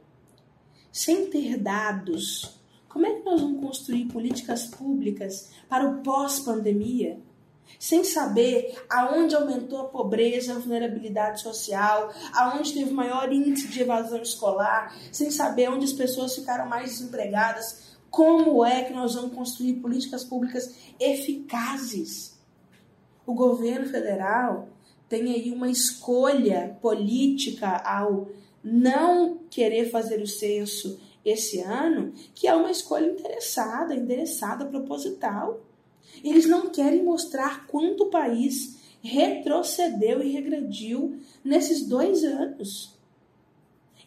Sem 0.92 1.30
ter 1.30 1.56
dados, 1.58 2.58
como 2.88 3.06
é 3.06 3.14
que 3.14 3.24
nós 3.24 3.40
vamos 3.40 3.60
construir 3.60 4.06
políticas 4.06 4.66
públicas 4.66 5.50
para 5.68 5.88
o 5.88 6.02
pós-pandemia? 6.02 7.18
sem 7.78 8.04
saber 8.04 8.74
aonde 8.88 9.34
aumentou 9.34 9.80
a 9.80 9.84
pobreza, 9.84 10.54
a 10.54 10.58
vulnerabilidade 10.58 11.40
social, 11.40 12.12
aonde 12.32 12.72
teve 12.72 12.92
maior 12.92 13.32
índice 13.32 13.68
de 13.68 13.82
evasão 13.82 14.22
escolar, 14.22 14.96
sem 15.12 15.30
saber 15.30 15.68
onde 15.68 15.84
as 15.84 15.92
pessoas 15.92 16.34
ficaram 16.34 16.66
mais 16.66 16.90
desempregadas, 16.92 17.96
como 18.10 18.64
é 18.64 18.84
que 18.84 18.92
nós 18.92 19.14
vamos 19.14 19.34
construir 19.34 19.74
políticas 19.74 20.24
públicas 20.24 20.74
eficazes? 20.98 22.38
O 23.26 23.34
governo 23.34 23.86
federal 23.86 24.68
tem 25.08 25.32
aí 25.32 25.50
uma 25.50 25.70
escolha 25.70 26.76
política 26.80 27.76
ao 27.84 28.28
não 28.62 29.38
querer 29.50 29.90
fazer 29.90 30.20
o 30.20 30.26
censo 30.26 31.00
esse 31.24 31.60
ano, 31.60 32.12
que 32.34 32.46
é 32.46 32.54
uma 32.54 32.70
escolha 32.70 33.06
interessada, 33.06 33.94
endereçada, 33.94 34.64
proposital. 34.64 35.60
Eles 36.24 36.46
não 36.46 36.70
querem 36.70 37.02
mostrar 37.04 37.66
quanto 37.66 38.04
o 38.04 38.10
país 38.10 38.78
retrocedeu 39.02 40.22
e 40.22 40.32
regrediu 40.32 41.18
nesses 41.44 41.86
dois 41.86 42.24
anos. 42.24 42.96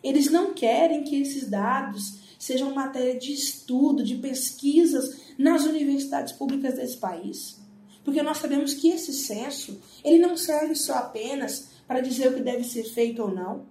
Eles 0.03 0.29
não 0.31 0.53
querem 0.53 1.03
que 1.03 1.21
esses 1.21 1.47
dados 1.49 2.19
sejam 2.39 2.73
matéria 2.73 3.17
de 3.17 3.31
estudo, 3.31 4.03
de 4.03 4.15
pesquisas 4.15 5.21
nas 5.37 5.63
universidades 5.63 6.33
públicas 6.33 6.75
desse 6.75 6.97
país. 6.97 7.61
Porque 8.03 8.23
nós 8.23 8.39
sabemos 8.39 8.73
que 8.73 8.89
esse 8.89 9.13
censo, 9.13 9.79
ele 10.03 10.17
não 10.17 10.35
serve 10.35 10.75
só 10.75 10.95
apenas 10.95 11.69
para 11.87 12.01
dizer 12.01 12.29
o 12.29 12.33
que 12.33 12.41
deve 12.41 12.63
ser 12.63 12.83
feito 12.83 13.21
ou 13.21 13.31
não. 13.31 13.65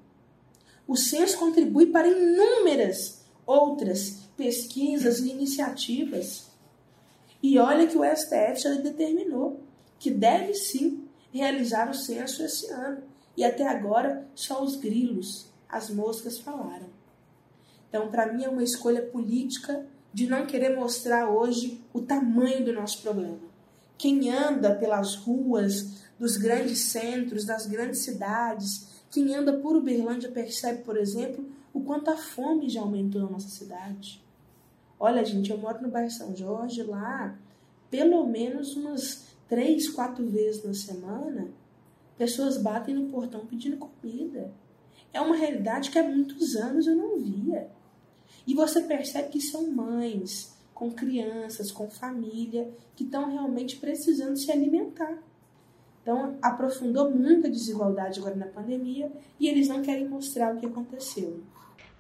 O 0.90 0.96
censo 0.96 1.38
contribui 1.38 1.86
para 1.86 2.08
inúmeras 2.08 3.20
outras 3.46 4.28
pesquisas 4.36 5.20
e 5.20 5.30
iniciativas. 5.30 6.50
E 7.40 7.60
olha 7.60 7.86
que 7.86 7.96
o 7.96 8.02
STF 8.02 8.60
já 8.60 8.74
determinou 8.74 9.60
que 10.00 10.10
deve 10.10 10.52
sim 10.52 11.04
realizar 11.32 11.88
o 11.88 11.94
censo 11.94 12.42
esse 12.42 12.68
ano. 12.72 13.04
E 13.36 13.44
até 13.44 13.68
agora 13.68 14.26
só 14.34 14.64
os 14.64 14.74
grilos, 14.74 15.46
as 15.68 15.90
moscas 15.90 16.40
falaram. 16.40 16.88
Então, 17.88 18.10
para 18.10 18.32
mim, 18.32 18.42
é 18.42 18.48
uma 18.48 18.64
escolha 18.64 19.02
política 19.02 19.86
de 20.12 20.26
não 20.26 20.44
querer 20.44 20.74
mostrar 20.74 21.30
hoje 21.30 21.80
o 21.92 22.00
tamanho 22.00 22.64
do 22.64 22.72
nosso 22.72 23.00
problema. 23.00 23.38
Quem 23.96 24.28
anda 24.28 24.74
pelas 24.74 25.14
ruas 25.14 26.02
dos 26.18 26.36
grandes 26.36 26.80
centros, 26.80 27.44
das 27.44 27.64
grandes 27.68 28.00
cidades, 28.00 28.89
quem 29.10 29.34
anda 29.34 29.52
por 29.52 29.76
Uberlândia 29.76 30.30
percebe, 30.30 30.82
por 30.82 30.96
exemplo, 30.96 31.44
o 31.74 31.80
quanto 31.80 32.10
a 32.10 32.16
fome 32.16 32.68
já 32.68 32.80
aumentou 32.80 33.22
na 33.22 33.30
nossa 33.30 33.48
cidade. 33.48 34.22
Olha, 34.98 35.24
gente, 35.24 35.50
eu 35.50 35.58
moro 35.58 35.82
no 35.82 35.90
bairro 35.90 36.10
São 36.10 36.36
Jorge, 36.36 36.82
lá, 36.82 37.36
pelo 37.90 38.26
menos 38.26 38.76
umas 38.76 39.24
três, 39.48 39.88
quatro 39.88 40.24
vezes 40.28 40.62
na 40.62 40.74
semana, 40.74 41.48
pessoas 42.16 42.56
batem 42.56 42.94
no 42.94 43.10
portão 43.10 43.46
pedindo 43.46 43.76
comida. 43.76 44.52
É 45.12 45.20
uma 45.20 45.34
realidade 45.34 45.90
que 45.90 45.98
há 45.98 46.02
muitos 46.02 46.54
anos 46.54 46.86
eu 46.86 46.94
não 46.94 47.18
via. 47.18 47.68
E 48.46 48.54
você 48.54 48.82
percebe 48.82 49.30
que 49.30 49.40
são 49.40 49.70
mães 49.70 50.54
com 50.72 50.90
crianças, 50.90 51.72
com 51.72 51.90
família 51.90 52.72
que 52.94 53.04
estão 53.04 53.30
realmente 53.30 53.76
precisando 53.76 54.38
se 54.38 54.52
alimentar. 54.52 55.18
Então, 56.02 56.38
aprofundou 56.40 57.10
muito 57.10 57.46
a 57.46 57.50
desigualdade 57.50 58.18
agora 58.18 58.34
na 58.34 58.46
pandemia 58.46 59.12
e 59.38 59.48
eles 59.48 59.68
não 59.68 59.82
querem 59.82 60.08
mostrar 60.08 60.54
o 60.54 60.58
que 60.58 60.66
aconteceu. 60.66 61.42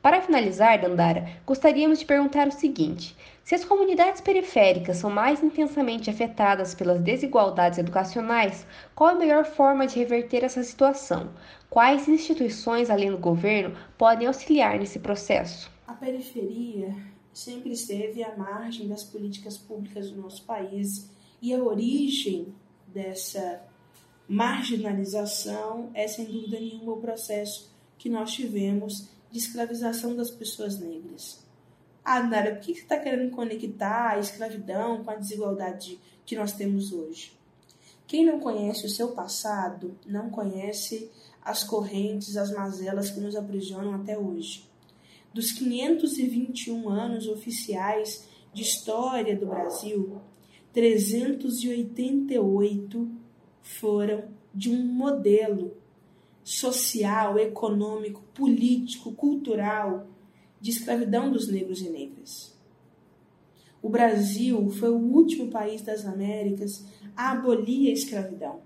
Para 0.02 0.22
finalizar, 0.22 0.80
Dandara, 0.80 1.28
gostaríamos 1.46 1.98
de 1.98 2.06
perguntar 2.06 2.48
o 2.48 2.52
seguinte: 2.52 3.14
se 3.44 3.54
as 3.54 3.64
comunidades 3.64 4.22
periféricas 4.22 4.96
são 4.96 5.10
mais 5.10 5.42
intensamente 5.42 6.08
afetadas 6.08 6.74
pelas 6.74 7.02
desigualdades 7.02 7.78
educacionais, 7.78 8.66
qual 8.94 9.10
a 9.10 9.14
melhor 9.14 9.44
forma 9.44 9.86
de 9.86 9.98
reverter 9.98 10.42
essa 10.42 10.62
situação? 10.62 11.30
Quais 11.68 12.08
instituições, 12.08 12.88
além 12.88 13.10
do 13.10 13.18
governo, 13.18 13.76
podem 13.98 14.26
auxiliar 14.26 14.78
nesse 14.78 14.98
processo? 14.98 15.70
A 15.86 15.92
periferia 15.92 16.96
sempre 17.32 17.72
esteve 17.72 18.24
à 18.24 18.34
margem 18.34 18.88
das 18.88 19.04
políticas 19.04 19.58
públicas 19.58 20.10
do 20.10 20.22
nosso 20.22 20.44
país 20.46 21.10
e 21.42 21.52
a 21.52 21.62
origem 21.62 22.54
dessa 22.86 23.62
marginalização 24.30 25.90
é, 25.92 26.06
sem 26.06 26.26
dúvida 26.26 26.60
nenhuma, 26.60 26.92
o 26.92 27.00
processo 27.00 27.68
que 27.98 28.08
nós 28.08 28.32
tivemos 28.32 29.08
de 29.28 29.38
escravização 29.38 30.14
das 30.14 30.30
pessoas 30.30 30.78
negras. 30.78 31.44
Ah, 32.04 32.22
Nara, 32.22 32.54
por 32.54 32.60
que 32.60 32.74
você 32.74 32.82
está 32.82 32.96
querendo 32.96 33.32
conectar 33.32 34.10
a 34.10 34.20
escravidão 34.20 35.02
com 35.02 35.10
a 35.10 35.16
desigualdade 35.16 35.98
que 36.24 36.36
nós 36.36 36.52
temos 36.52 36.92
hoje? 36.92 37.32
Quem 38.06 38.24
não 38.24 38.38
conhece 38.38 38.86
o 38.86 38.88
seu 38.88 39.08
passado 39.08 39.98
não 40.06 40.30
conhece 40.30 41.10
as 41.42 41.64
correntes, 41.64 42.36
as 42.36 42.52
mazelas 42.52 43.10
que 43.10 43.18
nos 43.18 43.34
aprisionam 43.34 43.94
até 43.94 44.16
hoje. 44.16 44.64
Dos 45.34 45.50
521 45.50 46.88
anos 46.88 47.26
oficiais 47.26 48.28
de 48.54 48.62
história 48.62 49.36
do 49.36 49.46
Brasil, 49.46 50.20
388 50.72 53.19
foram 53.78 54.24
de 54.54 54.70
um 54.70 54.84
modelo 54.84 55.76
social, 56.42 57.38
econômico, 57.38 58.22
político, 58.34 59.12
cultural 59.12 60.08
de 60.60 60.70
escravidão 60.70 61.30
dos 61.30 61.48
negros 61.48 61.80
e 61.80 61.88
negras. 61.88 62.58
O 63.82 63.88
Brasil 63.88 64.68
foi 64.70 64.90
o 64.90 64.98
último 64.98 65.48
país 65.48 65.82
das 65.82 66.04
Américas 66.04 66.84
a 67.16 67.32
abolir 67.32 67.90
a 67.90 67.92
escravidão. 67.92 68.60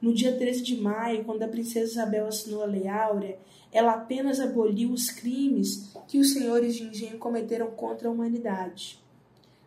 No 0.00 0.12
dia 0.12 0.36
13 0.36 0.62
de 0.62 0.76
maio, 0.80 1.24
quando 1.24 1.42
a 1.42 1.48
princesa 1.48 1.92
Isabel 1.92 2.26
assinou 2.26 2.62
a 2.62 2.66
Lei 2.66 2.88
Áurea, 2.88 3.38
ela 3.70 3.92
apenas 3.92 4.40
aboliu 4.40 4.90
os 4.90 5.10
crimes 5.10 5.92
que 6.08 6.18
os 6.18 6.32
senhores 6.32 6.74
de 6.74 6.84
engenho 6.84 7.18
cometeram 7.18 7.70
contra 7.70 8.08
a 8.08 8.10
humanidade. 8.10 9.02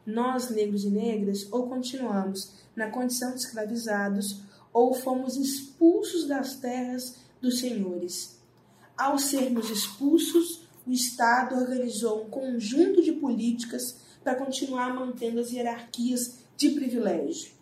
Nós, 0.05 0.49
negros 0.49 0.83
e 0.83 0.89
negras, 0.89 1.47
ou 1.51 1.67
continuamos 1.67 2.53
na 2.75 2.89
condição 2.89 3.31
de 3.31 3.39
escravizados, 3.39 4.46
ou 4.77 4.93
fomos 4.93 5.35
expulsos 5.35 6.27
das 6.27 6.57
terras 6.57 7.15
dos 7.41 7.61
senhores. 7.61 8.39
Ao 8.95 9.17
sermos 9.17 9.71
expulsos, 9.71 10.67
o 10.85 10.91
Estado 10.91 11.55
organizou 11.55 12.21
um 12.21 12.29
conjunto 12.29 13.01
de 13.01 13.13
políticas 13.13 13.97
para 14.23 14.35
continuar 14.35 14.93
mantendo 14.93 15.39
as 15.39 15.51
hierarquias 15.51 16.43
de 16.55 16.69
privilégio. 16.69 17.53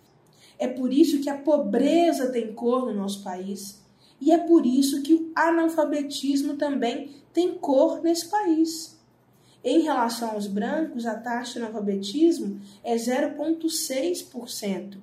É 0.59 0.67
por 0.67 0.91
isso 0.91 1.21
que 1.21 1.29
a 1.29 1.37
pobreza 1.37 2.33
tem 2.33 2.53
cor 2.53 2.85
no 2.85 2.93
nosso 2.93 3.23
país 3.23 3.81
e 4.19 4.33
é 4.33 4.37
por 4.37 4.65
isso 4.65 5.01
que 5.01 5.13
o 5.13 5.31
analfabetismo 5.33 6.57
também 6.57 7.15
tem 7.31 7.53
cor 7.53 8.03
nesse 8.03 8.29
país. 8.29 8.99
Em 9.63 9.83
relação 9.83 10.31
aos 10.31 10.47
brancos, 10.47 11.05
a 11.05 11.15
taxa 11.15 11.53
de 11.53 11.59
analfabetismo 11.59 12.59
é 12.83 12.95
0,6% 12.95 14.97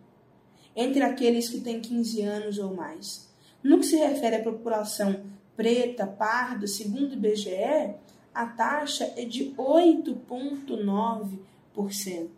entre 0.75 1.03
aqueles 1.03 1.49
que 1.49 1.61
têm 1.61 1.81
15 1.81 2.23
anos 2.23 2.59
ou 2.59 2.75
mais. 2.75 3.31
No 3.63 3.79
que 3.79 3.87
se 3.87 3.97
refere 3.97 4.37
à 4.37 4.43
população 4.43 5.23
preta, 5.57 6.07
parda, 6.07 6.67
segundo 6.67 7.11
o 7.11 7.15
IBGE, 7.15 7.95
a 8.35 8.47
taxa 8.47 9.13
é 9.17 9.25
de 9.25 9.55
8,9%. 9.57 12.29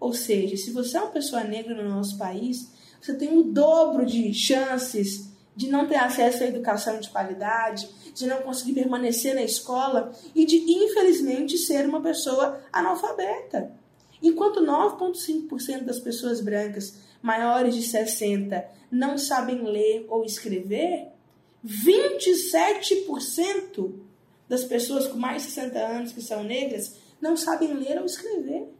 Ou 0.00 0.12
seja, 0.12 0.56
se 0.56 0.72
você 0.72 0.96
é 0.96 1.00
uma 1.00 1.10
pessoa 1.10 1.42
negra 1.44 1.74
no 1.74 1.88
nosso 1.88 2.18
país, 2.18 2.70
você 3.00 3.14
tem 3.14 3.36
o 3.36 3.44
dobro 3.44 4.04
de 4.04 4.34
chances 4.34 5.28
de 5.56 5.68
não 5.68 5.88
ter 5.88 5.96
acesso 5.96 6.44
à 6.44 6.46
educação 6.46 7.00
de 7.00 7.10
qualidade, 7.10 7.88
de 8.14 8.26
não 8.26 8.42
conseguir 8.42 8.74
permanecer 8.74 9.34
na 9.34 9.42
escola 9.42 10.12
e 10.34 10.44
de, 10.44 10.56
infelizmente, 10.56 11.56
ser 11.58 11.88
uma 11.88 12.00
pessoa 12.00 12.60
analfabeta. 12.72 13.72
Enquanto 14.22 14.60
9,5% 14.60 15.84
das 15.84 15.98
pessoas 15.98 16.40
brancas 16.40 16.94
maiores 17.22 17.74
de 17.74 17.82
60 17.82 18.78
não 18.90 19.18
sabem 19.18 19.62
ler 19.62 20.06
ou 20.08 20.24
escrever, 20.24 21.08
27% 21.64 23.92
das 24.48 24.64
pessoas 24.64 25.06
com 25.06 25.18
mais 25.18 25.42
de 25.42 25.50
60 25.50 25.78
anos 25.78 26.12
que 26.12 26.22
são 26.22 26.42
negras 26.42 26.96
não 27.20 27.36
sabem 27.36 27.74
ler 27.74 27.98
ou 27.98 28.06
escrever. 28.06 28.72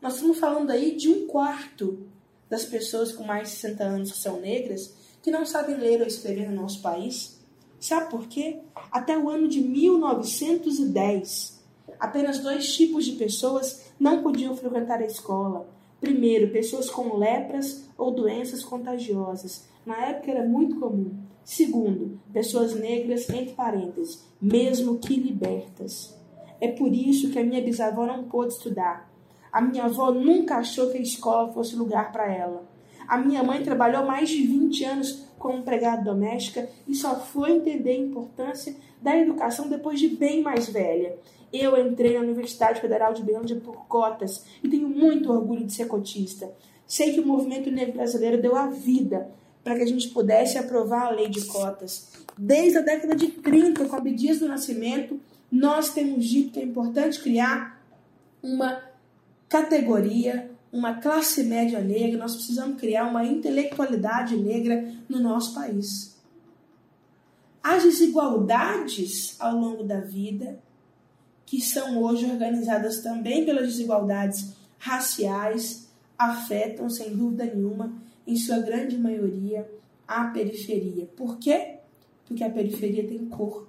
Nós 0.00 0.14
estamos 0.14 0.38
falando 0.38 0.70
aí 0.70 0.96
de 0.96 1.08
um 1.08 1.26
quarto 1.26 2.06
das 2.48 2.64
pessoas 2.64 3.12
com 3.12 3.24
mais 3.24 3.50
de 3.50 3.56
60 3.56 3.84
anos 3.84 4.12
que 4.12 4.18
são 4.18 4.40
negras 4.40 4.94
que 5.22 5.30
não 5.30 5.44
sabem 5.44 5.76
ler 5.76 6.00
ou 6.00 6.06
escrever 6.06 6.50
no 6.50 6.62
nosso 6.62 6.80
país. 6.80 7.38
Sabe 7.80 8.10
por 8.10 8.28
quê? 8.28 8.60
Até 8.90 9.18
o 9.18 9.28
ano 9.28 9.48
de 9.48 9.60
1910, 9.60 11.62
apenas 11.98 12.38
dois 12.38 12.74
tipos 12.74 13.04
de 13.04 13.12
pessoas 13.12 13.84
não 13.98 14.22
podiam 14.22 14.56
frequentar 14.56 15.00
a 15.00 15.06
escola: 15.06 15.68
Primeiro, 16.00 16.52
pessoas 16.52 16.90
com 16.90 17.16
lepras 17.16 17.88
ou 17.96 18.10
doenças 18.10 18.62
contagiosas. 18.62 19.66
Na 19.84 20.06
época 20.06 20.30
era 20.30 20.46
muito 20.46 20.78
comum. 20.78 21.14
Segundo, 21.44 22.18
pessoas 22.32 22.74
negras, 22.74 23.30
entre 23.30 23.54
parênteses, 23.54 24.24
mesmo 24.40 24.98
que 24.98 25.14
libertas. 25.14 26.14
É 26.60 26.68
por 26.68 26.92
isso 26.92 27.30
que 27.30 27.38
a 27.38 27.44
minha 27.44 27.62
bisavó 27.62 28.06
não 28.06 28.24
pôde 28.24 28.54
estudar. 28.54 29.10
A 29.52 29.60
minha 29.60 29.84
avó 29.84 30.10
nunca 30.10 30.56
achou 30.56 30.90
que 30.90 30.98
a 30.98 31.02
escola 31.02 31.52
fosse 31.52 31.76
lugar 31.76 32.12
para 32.12 32.32
ela. 32.32 32.66
A 33.06 33.18
minha 33.18 33.42
mãe 33.42 33.62
trabalhou 33.62 34.04
mais 34.04 34.28
de 34.28 34.42
20 34.42 34.84
anos 34.84 35.26
como 35.38 35.58
empregada 35.58 36.02
doméstica 36.02 36.68
e 36.88 36.94
só 36.94 37.16
foi 37.20 37.52
entender 37.52 37.90
a 37.90 37.98
importância 37.98 38.74
da 39.00 39.16
educação 39.16 39.68
depois 39.68 40.00
de 40.00 40.08
bem 40.08 40.42
mais 40.42 40.68
velha. 40.68 41.16
Eu 41.52 41.76
entrei 41.78 42.14
na 42.14 42.20
Universidade 42.20 42.80
Federal 42.80 43.12
de 43.12 43.22
Belândia 43.22 43.56
por 43.56 43.86
cotas 43.86 44.44
e 44.62 44.68
tenho 44.68 44.88
muito 44.88 45.32
orgulho 45.32 45.64
de 45.64 45.72
ser 45.72 45.86
cotista. 45.86 46.50
Sei 46.86 47.12
que 47.12 47.20
o 47.20 47.26
movimento 47.26 47.70
negro 47.70 47.94
brasileiro 47.94 48.40
deu 48.40 48.56
a 48.56 48.66
vida 48.66 49.28
para 49.62 49.76
que 49.76 49.82
a 49.82 49.86
gente 49.86 50.08
pudesse 50.08 50.58
aprovar 50.58 51.06
a 51.06 51.10
lei 51.10 51.28
de 51.28 51.44
cotas. 51.46 52.12
Desde 52.38 52.78
a 52.78 52.82
década 52.82 53.16
de 53.16 53.28
30, 53.28 53.86
com 53.86 53.96
Abdias 53.96 54.38
do 54.38 54.46
Nascimento, 54.46 55.18
nós 55.50 55.92
temos 55.92 56.24
dito 56.24 56.52
que 56.52 56.60
é 56.60 56.62
importante 56.62 57.20
criar 57.20 57.82
uma 58.42 58.80
categoria, 59.48 60.50
uma 60.76 60.94
classe 60.94 61.42
média 61.42 61.80
negra, 61.80 62.18
nós 62.18 62.34
precisamos 62.34 62.78
criar 62.78 63.06
uma 63.06 63.24
intelectualidade 63.24 64.36
negra 64.36 64.92
no 65.08 65.20
nosso 65.20 65.54
país. 65.54 66.14
As 67.62 67.82
desigualdades 67.82 69.34
ao 69.40 69.56
longo 69.56 69.82
da 69.82 70.00
vida 70.00 70.58
que 71.46 71.60
são 71.60 72.02
hoje 72.02 72.26
organizadas 72.26 73.00
também 73.00 73.44
pelas 73.44 73.68
desigualdades 73.68 74.52
raciais, 74.78 75.88
afetam, 76.18 76.90
sem 76.90 77.16
dúvida 77.16 77.44
nenhuma, 77.44 77.92
em 78.26 78.36
sua 78.36 78.58
grande 78.58 78.98
maioria, 78.98 79.70
a 80.06 80.24
periferia. 80.24 81.06
Por 81.16 81.38
quê? 81.38 81.76
Porque 82.26 82.42
a 82.42 82.50
periferia 82.50 83.06
tem 83.06 83.24
cor, 83.26 83.68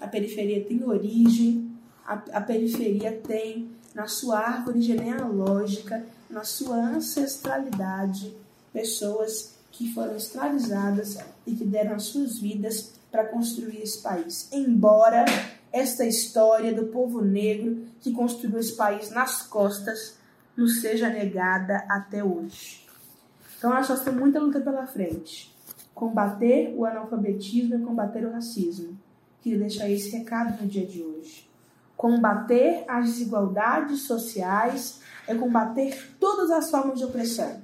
a 0.00 0.08
periferia 0.08 0.64
tem 0.64 0.82
origem, 0.82 1.70
a, 2.06 2.14
a 2.14 2.40
periferia 2.40 3.12
tem 3.12 3.68
na 3.94 4.06
sua 4.06 4.38
árvore 4.38 4.80
genealógica, 4.80 6.06
na 6.30 6.44
sua 6.44 6.76
ancestralidade, 6.76 8.34
pessoas 8.72 9.54
que 9.70 9.92
foram 9.92 10.16
escravizadas 10.16 11.18
e 11.46 11.54
que 11.54 11.64
deram 11.64 11.96
as 11.96 12.04
suas 12.04 12.38
vidas 12.38 12.92
para 13.10 13.26
construir 13.26 13.82
esse 13.82 14.00
país. 14.00 14.48
Embora 14.52 15.24
esta 15.72 16.04
história 16.04 16.72
do 16.72 16.86
povo 16.86 17.20
negro 17.20 17.84
que 18.00 18.12
construiu 18.12 18.58
esse 18.58 18.76
país 18.76 19.10
nas 19.10 19.42
costas 19.42 20.18
nos 20.56 20.80
seja 20.80 21.08
negada 21.08 21.84
até 21.88 22.22
hoje. 22.22 22.86
Então, 23.56 23.70
nós 23.70 23.86
temos 24.02 24.20
muita 24.20 24.40
luta 24.40 24.60
pela 24.60 24.86
frente. 24.86 25.54
Combater 25.94 26.74
o 26.76 26.84
analfabetismo 26.84 27.74
e 27.74 27.82
combater 27.82 28.24
o 28.24 28.32
racismo. 28.32 28.96
Queria 29.42 29.58
deixar 29.58 29.88
esse 29.88 30.10
recado 30.10 30.60
no 30.60 30.68
dia 30.68 30.86
de 30.86 31.02
hoje. 31.02 31.48
Combater 31.96 32.84
as 32.88 33.06
desigualdades 33.06 34.02
sociais 34.02 35.00
é 35.26 35.34
combater 35.34 36.16
todas 36.18 36.50
as 36.50 36.70
formas 36.70 36.98
de 36.98 37.04
opressão. 37.04 37.60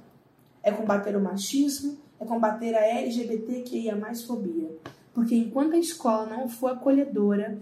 É 0.63 0.71
combater 0.71 1.15
o 1.15 1.21
machismo, 1.21 1.97
é 2.19 2.25
combater 2.25 2.75
a 2.75 2.85
LGBTQIA+, 2.85 3.97
fobia. 4.25 4.69
Porque 5.13 5.35
enquanto 5.35 5.73
a 5.73 5.79
escola 5.79 6.25
não 6.25 6.47
for 6.47 6.71
acolhedora, 6.71 7.57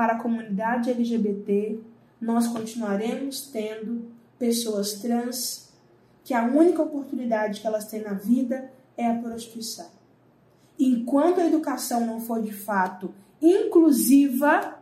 para 0.00 0.14
a 0.14 0.18
comunidade 0.18 0.90
LGBT, 0.90 1.78
nós 2.20 2.46
continuaremos 2.46 3.42
tendo 3.52 4.10
pessoas 4.38 4.94
trans 4.94 5.70
que 6.24 6.32
a 6.32 6.44
única 6.44 6.82
oportunidade 6.82 7.60
que 7.60 7.66
elas 7.66 7.86
têm 7.86 8.02
na 8.02 8.14
vida 8.14 8.70
é 8.96 9.06
a 9.06 9.14
prostituição. 9.14 9.88
Enquanto 10.78 11.40
a 11.40 11.46
educação 11.46 12.06
não 12.06 12.20
for 12.20 12.40
de 12.40 12.52
fato 12.52 13.12
inclusiva, 13.42 14.78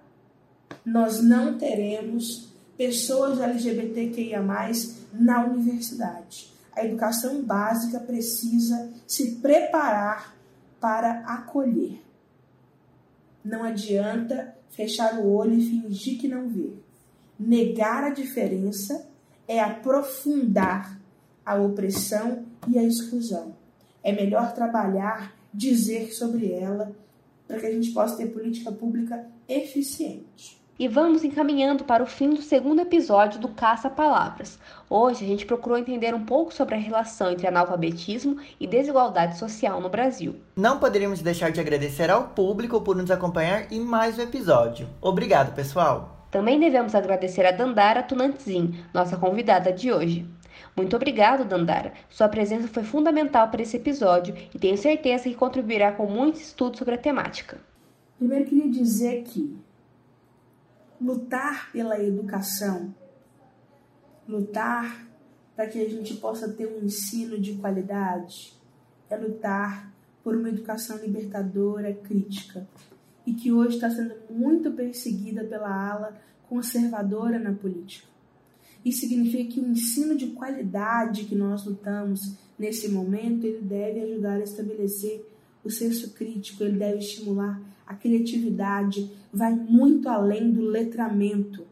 nós 0.85 1.21
não 1.21 1.59
teremos 1.59 2.53
pessoas 2.79 3.41
LGBTQIA 3.41 4.41
na 5.13 5.45
universidade. 5.45 6.55
A 6.73 6.85
educação 6.85 7.43
básica 7.43 7.99
precisa 7.99 8.89
se 9.05 9.33
preparar 9.43 10.37
para 10.81 11.25
acolher. 11.27 12.01
Não 13.45 13.65
adianta 13.65 14.55
fechar 14.71 15.19
o 15.19 15.29
olho 15.29 15.55
e 15.55 15.69
fingir 15.69 16.21
que 16.21 16.29
não 16.29 16.49
vê. 16.49 16.71
Negar 17.37 18.05
a 18.05 18.11
diferença 18.11 19.09
é 19.49 19.59
aprofundar 19.59 21.01
a 21.45 21.57
opressão 21.57 22.45
e 22.69 22.79
a 22.79 22.85
exclusão. 22.85 23.57
É 24.05 24.13
melhor 24.13 24.55
trabalhar, 24.55 25.35
dizer 25.53 26.13
sobre 26.13 26.53
ela, 26.53 26.95
para 27.49 27.59
que 27.59 27.67
a 27.67 27.73
gente 27.73 27.91
possa 27.91 28.17
ter 28.17 28.27
política 28.27 28.71
pública 28.71 29.27
eficiente 29.49 30.58
e 30.79 30.87
vamos 30.87 31.25
encaminhando 31.25 31.83
para 31.83 32.03
o 32.03 32.07
fim 32.07 32.31
do 32.31 32.41
segundo 32.41 32.81
episódio 32.81 33.41
do 33.41 33.49
Caça 33.49 33.91
Palavras. 33.91 34.59
Hoje 34.89 35.25
a 35.25 35.29
gente 35.29 35.45
procurou 35.45 35.77
entender 35.77 36.15
um 36.15 36.25
pouco 36.25 36.55
sobre 36.55 36.77
a 36.77 36.79
relação 36.79 37.33
entre 37.33 37.49
analfabetismo 37.49 38.37
e 38.61 38.67
desigualdade 38.67 39.39
social 39.39 39.81
no 39.81 39.89
Brasil. 39.89 40.37
Não 40.55 40.79
poderíamos 40.79 41.21
deixar 41.21 41.51
de 41.51 41.61
agradecer 41.61 42.11
ao 42.11 42.29
público 42.29 42.81
por 42.81 42.95
nos 42.95 43.11
acompanhar 43.11 43.73
em 43.73 43.81
mais 43.81 44.19
um 44.19 44.23
episódio. 44.23 44.89
Obrigado, 45.01 45.55
pessoal! 45.55 46.27
Também 46.31 46.61
devemos 46.61 46.95
agradecer 46.95 47.45
a 47.45 47.51
Dandara 47.51 48.03
Tunantzin, 48.03 48.85
nossa 48.93 49.17
convidada 49.17 49.73
de 49.73 49.91
hoje. 49.91 50.27
Muito 50.77 50.95
obrigado, 50.95 51.45
Dandara. 51.45 51.93
Sua 52.09 52.29
presença 52.29 52.69
foi 52.69 52.85
fundamental 52.85 53.49
para 53.49 53.63
esse 53.63 53.77
episódio 53.77 54.35
e 54.55 54.59
tenho 54.59 54.77
certeza 54.77 55.25
que 55.25 55.35
contribuirá 55.35 55.91
com 55.91 56.07
muitos 56.07 56.43
estudos 56.43 56.79
sobre 56.79 56.95
a 56.95 56.99
temática. 56.99 57.59
Primeiro 58.19 58.45
queria 58.45 58.69
dizer 58.69 59.23
que 59.23 59.57
lutar 61.01 61.71
pela 61.73 62.03
educação, 62.03 62.95
lutar 64.27 65.07
para 65.55 65.67
que 65.67 65.81
a 65.81 65.89
gente 65.89 66.15
possa 66.17 66.49
ter 66.49 66.67
um 66.67 66.85
ensino 66.85 67.39
de 67.39 67.55
qualidade, 67.55 68.55
é 69.11 69.17
lutar 69.17 69.93
por 70.23 70.37
uma 70.37 70.49
educação 70.49 70.99
libertadora, 70.99 71.93
crítica, 71.93 72.69
e 73.27 73.33
que 73.35 73.53
hoje 73.53 73.77
está 73.77 73.91
sendo 73.91 74.15
muito 74.31 74.71
perseguida 74.73 75.45
pela 75.45 75.69
ala 75.69 76.17
conservadora 76.49 77.39
na 77.39 77.53
política. 77.53 78.07
Isso 78.85 79.01
significa 79.01 79.53
que 79.53 79.61
o 79.61 79.67
ensino 79.67 80.17
de 80.17 80.29
qualidade 80.29 81.25
que 81.25 81.35
nós 81.35 81.65
lutamos 81.65 82.37
nesse 82.59 82.89
momento, 82.89 83.45
ele 83.45 83.61
deve 83.61 84.01
ajudar 84.01 84.37
a 84.37 84.45
estabelecer 84.45 85.27
o 85.65 85.71
senso 85.71 86.13
crítico, 86.15 86.63
ele 86.63 86.79
deve 86.79 86.99
estimular 86.99 87.61
a 87.89 87.95
criatividade, 87.95 89.11
vai 89.33 89.55
muito 89.55 90.11
além 90.11 90.53
do 90.53 90.61
letramento. 90.61 91.67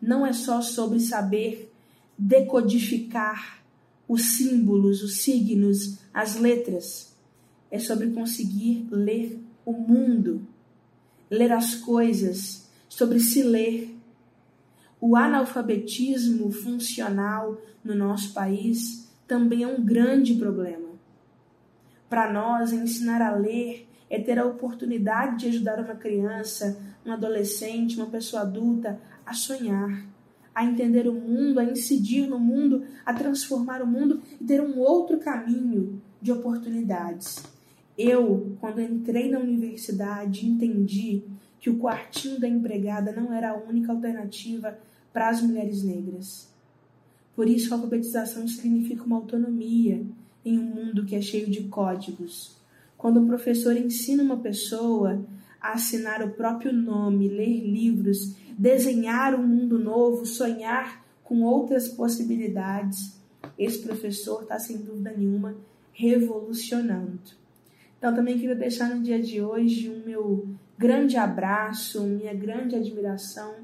Não 0.00 0.26
é 0.26 0.32
só 0.34 0.60
sobre 0.60 1.00
saber 1.00 1.72
decodificar 2.18 3.64
os 4.06 4.36
símbolos, 4.36 5.02
os 5.02 5.22
signos, 5.22 6.00
as 6.12 6.36
letras. 6.36 7.16
É 7.70 7.78
sobre 7.78 8.10
conseguir 8.10 8.86
ler 8.90 9.42
o 9.64 9.72
mundo, 9.72 10.46
ler 11.30 11.50
as 11.50 11.74
coisas, 11.74 12.68
sobre 12.86 13.18
se 13.18 13.42
ler. 13.42 13.96
O 15.00 15.16
analfabetismo 15.16 16.52
funcional 16.52 17.58
no 17.82 17.94
nosso 17.94 18.34
país 18.34 19.08
também 19.26 19.62
é 19.62 19.66
um 19.66 19.82
grande 19.82 20.34
problema. 20.34 20.88
Para 22.06 22.30
nós, 22.30 22.70
ensinar 22.70 23.22
a 23.22 23.34
ler 23.34 23.87
é 24.10 24.18
ter 24.18 24.38
a 24.38 24.46
oportunidade 24.46 25.40
de 25.40 25.48
ajudar 25.48 25.78
uma 25.78 25.94
criança, 25.94 26.78
um 27.04 27.12
adolescente, 27.12 27.96
uma 27.96 28.06
pessoa 28.06 28.42
adulta 28.42 29.00
a 29.24 29.34
sonhar, 29.34 30.06
a 30.54 30.64
entender 30.64 31.06
o 31.06 31.12
mundo, 31.12 31.60
a 31.60 31.64
incidir 31.64 32.26
no 32.26 32.38
mundo, 32.38 32.84
a 33.04 33.12
transformar 33.12 33.82
o 33.82 33.86
mundo 33.86 34.20
e 34.40 34.44
ter 34.44 34.60
um 34.60 34.78
outro 34.78 35.18
caminho 35.18 36.00
de 36.20 36.32
oportunidades. 36.32 37.44
Eu, 37.96 38.56
quando 38.60 38.80
entrei 38.80 39.30
na 39.30 39.38
universidade, 39.38 40.46
entendi 40.46 41.22
que 41.60 41.68
o 41.68 41.78
quartinho 41.78 42.40
da 42.40 42.48
empregada 42.48 43.12
não 43.12 43.32
era 43.32 43.50
a 43.50 43.56
única 43.56 43.92
alternativa 43.92 44.78
para 45.12 45.28
as 45.28 45.42
mulheres 45.42 45.82
negras. 45.82 46.48
Por 47.34 47.48
isso, 47.48 47.72
a 47.72 47.76
alfabetização 47.76 48.46
significa 48.48 49.04
uma 49.04 49.16
autonomia 49.16 50.04
em 50.44 50.58
um 50.58 50.64
mundo 50.64 51.04
que 51.04 51.14
é 51.14 51.20
cheio 51.20 51.48
de 51.50 51.64
códigos, 51.64 52.57
quando 52.98 53.20
um 53.20 53.26
professor 53.26 53.76
ensina 53.76 54.22
uma 54.22 54.36
pessoa 54.36 55.24
a 55.60 55.72
assinar 55.72 56.22
o 56.22 56.32
próprio 56.32 56.72
nome, 56.72 57.28
ler 57.28 57.60
livros, 57.60 58.34
desenhar 58.58 59.34
um 59.34 59.46
mundo 59.46 59.78
novo, 59.78 60.26
sonhar 60.26 61.04
com 61.22 61.42
outras 61.42 61.88
possibilidades, 61.88 63.16
esse 63.56 63.78
professor 63.78 64.42
está, 64.42 64.58
sem 64.58 64.78
dúvida 64.78 65.14
nenhuma, 65.16 65.54
revolucionando. 65.92 67.20
Então, 67.98 68.14
também 68.14 68.38
queria 68.38 68.54
deixar 68.54 68.94
no 68.94 69.02
dia 69.02 69.20
de 69.20 69.40
hoje 69.40 69.88
um 69.88 70.04
meu 70.04 70.48
grande 70.76 71.16
abraço, 71.16 72.02
minha 72.04 72.34
grande 72.34 72.76
admiração 72.76 73.54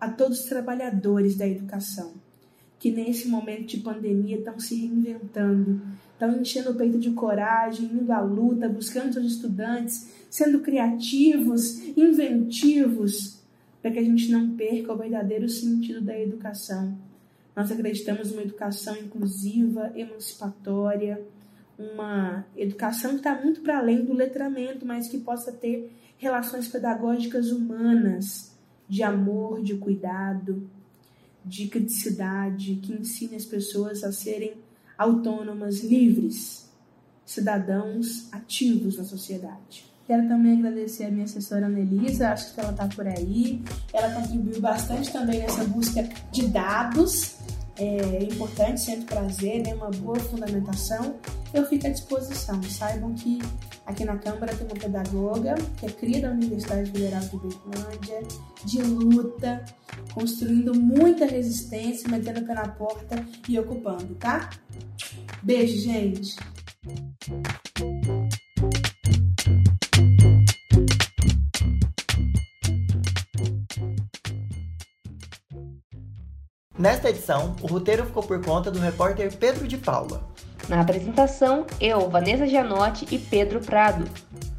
a 0.00 0.08
todos 0.10 0.40
os 0.40 0.46
trabalhadores 0.46 1.36
da 1.36 1.46
educação, 1.46 2.12
que 2.78 2.90
nesse 2.90 3.28
momento 3.28 3.66
de 3.66 3.78
pandemia 3.78 4.38
estão 4.38 4.58
se 4.58 4.74
reinventando, 4.74 5.80
estão 6.22 6.40
enchendo 6.40 6.70
o 6.70 6.74
peito 6.74 6.98
de 6.98 7.10
coragem, 7.10 7.86
indo 7.86 8.12
à 8.12 8.20
luta, 8.20 8.68
buscando 8.68 9.12
seus 9.12 9.26
estudantes, 9.26 10.08
sendo 10.30 10.60
criativos, 10.60 11.80
inventivos, 11.96 13.40
para 13.80 13.90
que 13.90 13.98
a 13.98 14.04
gente 14.04 14.30
não 14.30 14.50
perca 14.54 14.92
o 14.92 14.96
verdadeiro 14.96 15.48
sentido 15.48 16.00
da 16.00 16.18
educação. 16.18 16.96
Nós 17.56 17.72
acreditamos 17.72 18.30
numa 18.30 18.42
educação 18.42 18.96
inclusiva, 18.96 19.92
emancipatória, 19.96 21.20
uma 21.76 22.46
educação 22.56 23.12
que 23.12 23.16
está 23.16 23.42
muito 23.42 23.60
para 23.60 23.78
além 23.78 24.04
do 24.04 24.12
letramento, 24.12 24.86
mas 24.86 25.08
que 25.08 25.18
possa 25.18 25.50
ter 25.50 25.90
relações 26.16 26.68
pedagógicas 26.68 27.50
humanas, 27.50 28.56
de 28.88 29.02
amor, 29.02 29.60
de 29.62 29.74
cuidado, 29.74 30.68
de 31.44 31.66
criticidade, 31.66 32.76
que 32.76 32.92
ensine 32.92 33.34
as 33.34 33.44
pessoas 33.44 34.04
a 34.04 34.12
serem 34.12 34.52
autônomas, 35.02 35.82
livres, 35.82 36.70
cidadãos 37.24 38.32
ativos 38.32 38.96
na 38.98 39.04
sociedade. 39.04 39.84
Quero 40.06 40.26
também 40.28 40.58
agradecer 40.58 41.04
a 41.04 41.10
minha 41.10 41.24
assessora 41.24 41.66
Anelisa, 41.66 42.30
acho 42.30 42.52
que 42.54 42.60
ela 42.60 42.72
está 42.72 42.88
por 42.88 43.06
aí. 43.06 43.62
Ela 43.92 44.10
contribuiu 44.14 44.60
bastante 44.60 45.12
também 45.12 45.40
nessa 45.40 45.64
busca 45.64 46.02
de 46.32 46.48
dados. 46.48 47.36
É 47.82 48.22
importante, 48.22 48.80
sempre 48.80 49.06
prazer, 49.06 49.62
né? 49.66 49.74
uma 49.74 49.90
boa 49.90 50.18
fundamentação. 50.20 51.16
Eu 51.52 51.66
fico 51.66 51.86
à 51.86 51.90
disposição. 51.90 52.62
Saibam 52.62 53.12
que 53.12 53.40
aqui 53.84 54.04
na 54.04 54.16
Câmara 54.18 54.54
tem 54.54 54.66
uma 54.66 54.76
pedagoga 54.76 55.54
que 55.78 55.86
é 55.86 55.88
cria 55.88 56.20
da 56.20 56.30
Universidade 56.30 56.92
Federal 56.92 57.20
de 57.20 57.36
Berlândia, 57.36 58.22
de 58.64 58.82
luta, 58.82 59.64
construindo 60.14 60.72
muita 60.74 61.26
resistência, 61.26 62.08
metendo 62.08 62.40
o 62.40 62.46
pé 62.46 62.54
na 62.54 62.68
porta 62.68 63.26
e 63.48 63.58
ocupando, 63.58 64.14
tá? 64.14 64.50
Beijo, 65.42 65.80
gente! 65.80 66.36
Nesta 76.82 77.10
edição, 77.10 77.54
o 77.62 77.68
roteiro 77.68 78.04
ficou 78.04 78.24
por 78.24 78.44
conta 78.44 78.68
do 78.68 78.80
repórter 78.80 79.32
Pedro 79.36 79.68
de 79.68 79.78
Paula. 79.78 80.20
Na 80.68 80.80
apresentação, 80.80 81.64
eu, 81.80 82.10
Vanessa 82.10 82.44
Gianotti 82.44 83.06
e 83.08 83.20
Pedro 83.20 83.60
Prado. 83.60 84.04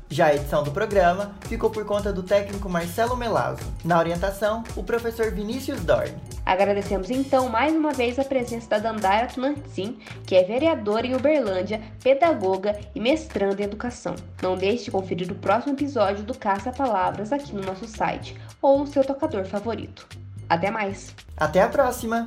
Já 0.10 0.28
a 0.28 0.36
edição 0.36 0.64
do 0.64 0.72
programa 0.72 1.36
ficou 1.42 1.70
por 1.70 1.84
conta 1.84 2.14
do 2.14 2.24
técnico 2.24 2.70
Marcelo 2.70 3.18
Melazzo. 3.18 3.66
Na 3.84 4.00
orientação, 4.00 4.64
o 4.78 4.84
professor 4.84 5.32
Vinícius 5.32 5.84
Dorn. 5.84 6.14
Agradecemos 6.46 7.10
então 7.10 7.50
mais 7.50 7.76
uma 7.76 7.92
vez 7.92 8.18
a 8.18 8.24
presença 8.24 8.70
da 8.70 8.80
Dandara 8.80 9.28
Tunantzin, 9.28 9.98
que 10.26 10.38
é 10.38 10.46
vereadora 10.46 11.06
em 11.06 11.16
Uberlândia, 11.16 11.82
pedagoga 12.02 12.80
e 12.96 13.02
mestranda 13.02 13.62
em 13.62 13.66
educação. 13.66 14.16
Não 14.42 14.56
deixe 14.56 14.86
de 14.86 14.92
conferir 14.92 15.30
o 15.30 15.36
próximo 15.36 15.74
episódio 15.74 16.24
do 16.24 16.38
Caça 16.38 16.72
Palavras 16.72 17.34
aqui 17.34 17.54
no 17.54 17.64
nosso 17.64 17.86
site 17.86 18.34
ou 18.62 18.80
no 18.80 18.88
seu 18.88 19.04
tocador 19.04 19.44
favorito. 19.44 20.23
Até 20.54 20.70
mais! 20.70 21.16
Até 21.36 21.64
a 21.64 21.68
próxima! 21.68 22.26